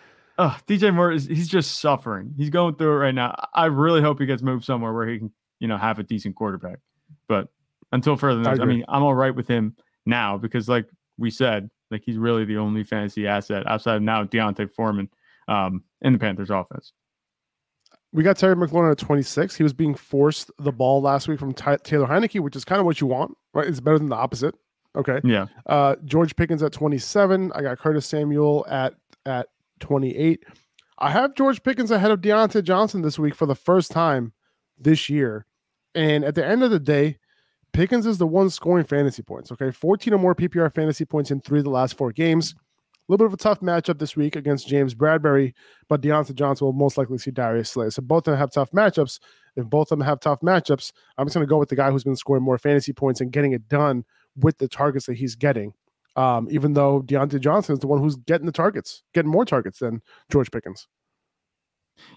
uh, 0.42 0.58
DJ 0.68 0.92
Moore 0.94 1.12
is 1.12 1.28
he's 1.28 1.48
just 1.48 1.80
suffering. 1.80 2.34
He's 2.36 2.50
going 2.50 2.74
through 2.74 2.94
it 2.94 2.98
right 2.98 3.14
now. 3.14 3.36
I 3.54 3.66
really 3.66 4.02
hope 4.02 4.20
he 4.20 4.26
gets 4.26 4.42
moved 4.42 4.66
somewhere 4.66 4.92
where 4.92 5.08
he 5.08 5.20
can, 5.20 5.32
you 5.60 5.68
know, 5.68 5.78
have 5.78 6.00
a 6.00 6.04
decent 6.04 6.36
quarterback. 6.36 6.80
But 7.28 7.50
until 7.92 8.16
further 8.16 8.42
notice, 8.42 8.60
I, 8.60 8.64
I 8.64 8.66
mean, 8.66 8.84
I'm 8.88 9.04
all 9.04 9.14
right 9.14 9.36
with 9.36 9.48
him 9.48 9.76
now 10.08 10.40
because, 10.40 10.68
like 10.68 10.88
we 11.20 11.30
said, 11.30 11.70
like 11.92 12.02
he's 12.04 12.18
really 12.18 12.44
the 12.44 12.58
only 12.58 12.84
fantasy 12.84 13.28
asset 13.28 13.68
outside 13.68 13.98
of 13.98 14.02
now 14.02 14.24
D'Onta 14.24 14.68
Foreman 14.74 15.10
um, 15.48 15.84
in 16.02 16.14
the 16.14 16.18
Panthers 16.18 16.50
offense. 16.50 16.92
We 18.12 18.24
got 18.24 18.36
Terry 18.36 18.56
McLaurin 18.56 18.92
at 18.92 18.98
26. 18.98 19.56
He 19.56 19.64
was 19.64 19.74
being 19.74 19.94
forced 19.94 20.50
the 20.58 20.72
ball 20.72 21.02
last 21.02 21.28
week 21.28 21.40
from 21.40 21.54
Ty- 21.54 21.78
Taylor 21.84 22.08
Heinicke, 22.08 22.40
which 22.40 22.56
is 22.56 22.66
kind 22.66 22.80
of 22.80 22.86
what 22.86 23.00
you 23.00 23.06
want, 23.06 23.38
right? 23.54 23.68
It's 23.68 23.80
better 23.80 24.00
than 24.00 24.10
the 24.10 24.16
opposite. 24.16 24.56
Okay. 24.96 25.22
Yeah. 25.24 25.46
Uh, 25.68 25.98
George 26.04 26.36
Pickens 26.36 26.64
at 26.64 26.74
27. 26.74 27.52
I 27.54 27.62
got 27.62 27.78
Curtis 27.78 28.08
Samuel 28.08 28.66
at 28.68 28.96
at 29.28 29.48
28. 29.82 30.44
I 30.98 31.12
have 31.12 31.36
George 31.36 31.64
Pickens 31.64 31.92
ahead 31.92 32.12
of 32.12 32.22
Diontae 32.22 32.64
Johnson 32.64 33.02
this 33.02 33.20
week 33.20 33.36
for 33.36 33.46
the 33.46 33.56
first 33.56 33.92
time 33.92 34.34
this 34.78 35.10
year. 35.10 35.46
And 35.94 36.24
at 36.24 36.36
the 36.36 36.46
end 36.46 36.64
of 36.64 36.72
the 36.72 36.80
day, 36.80 37.18
Pickens 37.74 38.06
is 38.06 38.18
the 38.18 38.28
one 38.28 38.50
scoring 38.50 38.86
fantasy 38.86 39.24
points. 39.24 39.52
Okay. 39.52 39.72
14 39.72 40.14
or 40.14 40.18
more 40.18 40.36
PPR 40.36 40.74
fantasy 40.74 41.06
points 41.06 41.32
in 41.32 41.42
three 41.42 41.60
of 41.60 41.66
the 41.66 41.72
last 41.72 41.98
four 41.98 42.12
games. 42.12 42.54
A 42.54 43.12
little 43.12 43.26
bit 43.26 43.34
of 43.34 43.40
a 43.40 43.44
tough 43.44 43.60
matchup 43.62 44.00
this 44.00 44.16
week 44.16 44.36
against 44.36 44.68
James 44.68 44.94
Bradberry, 44.94 45.54
but 45.90 46.02
Diontae 46.02 46.36
Johnson 46.36 46.66
will 46.66 46.74
most 46.74 46.98
likely 46.98 47.18
see 47.18 47.32
Darius 47.32 47.72
Slay. 47.72 47.90
So 47.90 48.02
both 48.02 48.28
of 48.28 48.32
them 48.34 48.38
have 48.40 48.52
tough 48.52 48.72
matchups. 48.72 49.20
If 49.56 49.66
both 49.66 49.92
of 49.92 49.98
them 49.98 50.06
have 50.06 50.20
tough 50.20 50.40
matchups, 50.42 50.94
I'm 51.18 51.26
just 51.26 51.34
going 51.34 51.46
to 51.46 51.50
go 51.50 51.58
with 51.58 51.70
the 51.70 51.76
guy 51.76 51.92
who's 51.92 52.04
been 52.04 52.16
scoring 52.16 52.44
more 52.44 52.58
fantasy 52.58 52.94
points 52.94 53.20
and 53.20 53.32
getting 53.32 53.54
it 53.54 53.68
done 53.68 54.06
with 54.38 54.60
the 54.60 54.68
targets 54.68 55.08
that 55.08 55.18
he's 55.18 55.36
getting. 55.36 55.74
Um, 56.16 56.48
even 56.52 56.74
though 56.74 57.02
Diontae 57.04 57.40
Johnson 57.40 57.74
is 57.74 57.80
the 57.80 57.88
one 57.88 58.00
who's 58.00 58.16
getting 58.16 58.46
the 58.46 58.52
targets, 58.52 59.04
getting 59.14 59.32
more 59.32 59.46
targets 59.46 59.80
than 59.80 60.02
George 60.30 60.52
Pickens. 60.52 60.88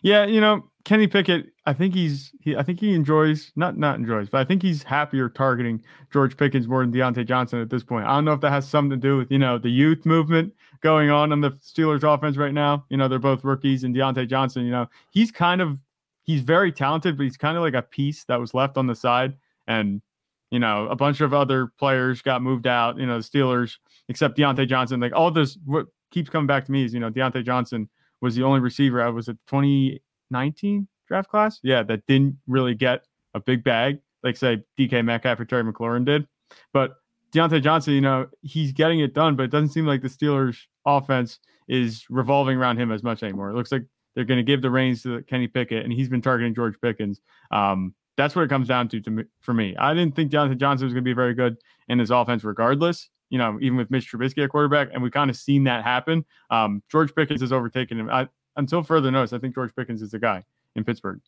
Yeah, 0.02 0.24
you 0.24 0.40
know, 0.40 0.64
Kenny 0.84 1.06
Pickett, 1.06 1.46
I 1.66 1.72
think 1.72 1.94
he's 1.94 2.32
he 2.40 2.56
I 2.56 2.62
think 2.62 2.80
he 2.80 2.94
enjoys 2.94 3.52
not 3.56 3.78
not 3.78 3.98
enjoys, 3.98 4.28
but 4.28 4.40
I 4.40 4.44
think 4.44 4.62
he's 4.62 4.82
happier 4.82 5.28
targeting 5.28 5.82
George 6.12 6.36
Pickens 6.36 6.68
more 6.68 6.80
than 6.80 6.92
Diontae 6.92 7.26
Johnson 7.26 7.60
at 7.60 7.70
this 7.70 7.82
point. 7.82 8.06
I 8.06 8.14
don't 8.14 8.24
know 8.24 8.32
if 8.32 8.40
that 8.40 8.50
has 8.50 8.68
something 8.68 8.90
to 8.90 8.96
do 8.96 9.18
with, 9.18 9.30
you 9.30 9.38
know, 9.38 9.58
the 9.58 9.70
youth 9.70 10.04
movement 10.04 10.52
going 10.80 11.10
on 11.10 11.32
in 11.32 11.40
the 11.40 11.52
Steelers 11.52 12.02
offense 12.02 12.36
right 12.36 12.52
now. 12.52 12.84
You 12.90 12.96
know, 12.96 13.08
they're 13.08 13.18
both 13.18 13.44
rookies 13.44 13.84
and 13.84 13.94
Diontae 13.94 14.28
Johnson, 14.28 14.64
you 14.64 14.72
know, 14.72 14.86
he's 15.10 15.30
kind 15.30 15.60
of 15.60 15.78
he's 16.24 16.40
very 16.40 16.72
talented, 16.72 17.16
but 17.16 17.24
he's 17.24 17.36
kind 17.36 17.56
of 17.56 17.62
like 17.62 17.74
a 17.74 17.82
piece 17.82 18.24
that 18.24 18.40
was 18.40 18.54
left 18.54 18.76
on 18.76 18.86
the 18.86 18.94
side. 18.94 19.34
And, 19.66 20.02
you 20.50 20.58
know, 20.58 20.88
a 20.88 20.96
bunch 20.96 21.20
of 21.20 21.32
other 21.32 21.68
players 21.78 22.22
got 22.22 22.42
moved 22.42 22.66
out, 22.66 22.98
you 22.98 23.06
know, 23.06 23.18
the 23.18 23.24
Steelers, 23.24 23.78
except 24.08 24.36
Diontae 24.36 24.68
Johnson. 24.68 25.00
Like 25.00 25.14
all 25.14 25.30
this 25.30 25.58
what 25.64 25.86
keeps 26.10 26.30
coming 26.30 26.46
back 26.46 26.64
to 26.66 26.72
me 26.72 26.84
is, 26.84 26.94
you 26.94 27.00
know, 27.00 27.10
Diontae 27.10 27.44
Johnson 27.44 27.88
was 28.20 28.34
the 28.34 28.42
only 28.42 28.60
receiver 28.60 29.02
I 29.02 29.08
was 29.08 29.28
at 29.28 29.36
2019 29.48 30.88
draft 31.06 31.30
class. 31.30 31.60
Yeah, 31.62 31.82
that 31.84 32.06
didn't 32.06 32.38
really 32.46 32.74
get 32.74 33.04
a 33.34 33.40
big 33.40 33.64
bag, 33.64 33.98
like 34.22 34.36
say 34.36 34.62
DK 34.78 35.04
Metcalf 35.04 35.40
or 35.40 35.44
Terry 35.44 35.64
McLaurin 35.64 36.04
did. 36.04 36.26
But 36.72 36.94
Diontae 37.32 37.62
Johnson, 37.62 37.94
you 37.94 38.00
know, 38.00 38.28
he's 38.42 38.72
getting 38.72 39.00
it 39.00 39.12
done, 39.12 39.34
but 39.36 39.44
it 39.44 39.50
doesn't 39.50 39.70
seem 39.70 39.86
like 39.86 40.02
the 40.02 40.08
Steelers 40.08 40.56
offense 40.86 41.40
is 41.68 42.04
revolving 42.08 42.56
around 42.56 42.78
him 42.78 42.92
as 42.92 43.02
much 43.02 43.22
anymore. 43.22 43.50
It 43.50 43.54
looks 43.54 43.72
like 43.72 43.82
they're 44.14 44.24
going 44.24 44.38
to 44.38 44.44
give 44.44 44.62
the 44.62 44.70
reins 44.70 45.02
to 45.02 45.22
Kenny 45.22 45.48
Pickett, 45.48 45.82
and 45.82 45.92
he's 45.92 46.08
been 46.08 46.22
targeting 46.22 46.54
George 46.54 46.76
Pickens. 46.80 47.20
Um, 47.50 47.94
that's 48.16 48.36
what 48.36 48.42
it 48.42 48.48
comes 48.48 48.68
down 48.68 48.88
to, 48.88 49.00
to 49.00 49.10
me, 49.10 49.24
for 49.40 49.52
me. 49.52 49.74
I 49.76 49.92
didn't 49.92 50.14
think 50.14 50.30
Diontae 50.30 50.58
Johnson 50.58 50.86
was 50.86 50.94
going 50.94 51.02
to 51.02 51.08
be 51.08 51.14
very 51.14 51.34
good 51.34 51.56
in 51.88 51.98
his 51.98 52.10
offense, 52.10 52.44
regardless 52.44 53.10
you 53.34 53.38
know, 53.38 53.58
even 53.60 53.76
with 53.76 53.90
Mitch 53.90 54.12
Trubisky 54.12 54.44
at 54.44 54.50
quarterback, 54.50 54.90
and 54.92 55.02
we 55.02 55.10
kind 55.10 55.28
of 55.28 55.34
seen 55.34 55.64
that 55.64 55.82
happen. 55.82 56.24
Um, 56.50 56.84
George 56.88 57.12
Pickens 57.16 57.40
has 57.40 57.52
overtaken 57.52 57.98
him. 57.98 58.08
I, 58.08 58.28
until 58.54 58.84
further 58.84 59.10
notice, 59.10 59.32
I 59.32 59.38
think 59.38 59.56
George 59.56 59.74
Pickens 59.74 60.02
is 60.02 60.12
the 60.12 60.20
guy 60.20 60.44
in 60.76 60.84
Pittsburgh. 60.84 61.20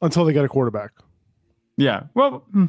Until 0.00 0.24
they 0.24 0.32
get 0.32 0.44
a 0.44 0.48
quarterback. 0.48 0.92
Yeah. 1.76 2.04
Well, 2.14 2.44
hmm, 2.52 2.66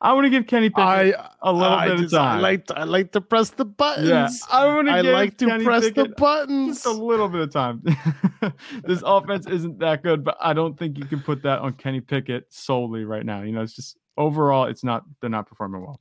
I 0.00 0.14
want 0.14 0.24
to 0.24 0.30
give 0.30 0.48
Kenny 0.48 0.68
Pickett 0.68 1.14
I, 1.14 1.30
a 1.42 1.52
little 1.52 1.72
I 1.72 1.86
bit 1.90 1.98
just, 1.98 2.14
of 2.14 2.18
time. 2.18 2.38
I 2.38 2.40
like 2.40 2.66
to, 2.66 2.78
I 2.80 2.82
like 2.82 3.12
to 3.12 3.20
press 3.20 3.50
the 3.50 3.64
buttons. 3.64 4.08
Yeah, 4.08 4.28
I 4.50 4.66
want 4.66 4.88
to. 4.88 4.94
I 4.94 5.00
like 5.02 5.38
to 5.38 5.46
Kenny 5.46 5.64
press 5.64 5.84
Pickett 5.84 6.08
the 6.08 6.14
buttons. 6.16 6.78
Just 6.78 6.86
a 6.86 6.90
little 6.90 7.28
bit 7.28 7.42
of 7.42 7.52
time. 7.52 7.84
this 8.84 9.00
offense 9.06 9.46
isn't 9.46 9.78
that 9.78 10.02
good, 10.02 10.24
but 10.24 10.36
I 10.40 10.54
don't 10.54 10.76
think 10.76 10.98
you 10.98 11.04
can 11.04 11.20
put 11.20 11.40
that 11.44 11.60
on 11.60 11.74
Kenny 11.74 12.00
Pickett 12.00 12.52
solely 12.52 13.04
right 13.04 13.24
now. 13.24 13.42
You 13.42 13.52
know, 13.52 13.62
it's 13.62 13.76
just 13.76 13.96
overall, 14.16 14.64
it's 14.64 14.82
not. 14.82 15.04
They're 15.20 15.30
not 15.30 15.46
performing 15.46 15.82
well. 15.82 16.00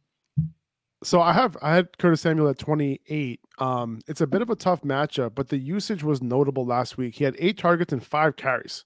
So 1.08 1.22
I 1.22 1.32
have 1.32 1.56
I 1.62 1.74
had 1.74 1.98
Curtis 2.00 2.20
Samuel 2.20 2.50
at 2.50 2.58
28. 2.60 3.39
Um, 3.60 4.02
it's 4.10 4.20
a 4.20 4.28
bit 4.28 4.41
of 4.41 4.50
a 4.50 4.58
tough 4.58 4.82
matchup, 4.82 5.36
but 5.36 5.48
the 5.48 5.58
usage 5.58 6.04
was 6.04 6.22
notable 6.22 6.65
last 6.65 6.98
week. 6.98 7.15
He 7.15 7.24
had 7.24 7.34
eight 7.39 7.58
targets 7.58 7.93
and 7.93 8.06
five 8.06 8.36
carries. 8.36 8.84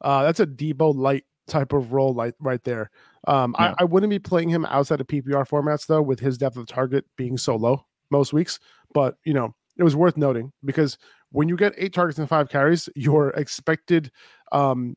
Uh, 0.00 0.22
that's 0.22 0.38
a 0.38 0.46
Debo 0.46 0.94
light 0.94 1.24
type 1.48 1.72
of 1.72 1.92
role 1.92 2.14
like 2.14 2.36
right 2.38 2.62
there. 2.62 2.92
Um, 3.26 3.56
yeah. 3.58 3.74
I, 3.76 3.82
I 3.82 3.84
wouldn't 3.86 4.10
be 4.10 4.20
playing 4.20 4.50
him 4.50 4.64
outside 4.66 5.00
of 5.00 5.08
PPR 5.08 5.48
formats 5.48 5.88
though, 5.88 6.00
with 6.00 6.20
his 6.20 6.38
depth 6.38 6.56
of 6.56 6.66
target 6.68 7.06
being 7.16 7.36
so 7.36 7.56
low 7.56 7.84
most 8.08 8.32
weeks. 8.32 8.60
But 8.92 9.16
you 9.24 9.34
know, 9.34 9.52
it 9.76 9.82
was 9.82 9.96
worth 9.96 10.16
noting 10.16 10.52
because 10.64 10.96
when 11.32 11.48
you 11.48 11.56
get 11.56 11.74
eight 11.76 11.92
targets 11.92 12.20
and 12.20 12.28
five 12.28 12.50
carries, 12.50 12.88
your 12.94 13.30
expected 13.30 14.12
um 14.52 14.96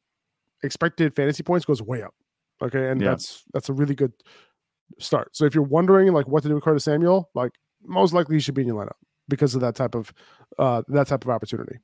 expected 0.62 1.16
fantasy 1.16 1.42
points 1.42 1.66
goes 1.66 1.82
way 1.82 2.04
up. 2.04 2.14
Okay, 2.62 2.90
and 2.90 3.02
Yeah. 3.02 3.10
that's 3.10 3.46
that's 3.52 3.70
a 3.70 3.74
really 3.74 3.96
good 3.96 4.14
start. 5.00 5.36
So 5.36 5.46
if 5.46 5.54
you're 5.54 5.64
wondering 5.64 6.12
like 6.14 6.28
what 6.28 6.44
to 6.44 6.50
do 6.50 6.56
with 6.56 6.64
Curtis 6.64 6.84
Samuel, 6.84 7.30
like 7.34 7.52
most 7.84 8.14
likely 8.14 8.36
he 8.36 8.40
should 8.40 8.56
be 8.56 8.62
in 8.62 8.68
your 8.68 8.84
lineup 8.84 8.98
because 9.28 9.56
of 9.56 9.62
that 9.62 9.76
type 9.76 9.96
of 9.96 10.14
uh 10.58 10.84
that 10.88 11.08
type 11.08 11.24
of 11.24 11.30
opportunity. 11.30 11.78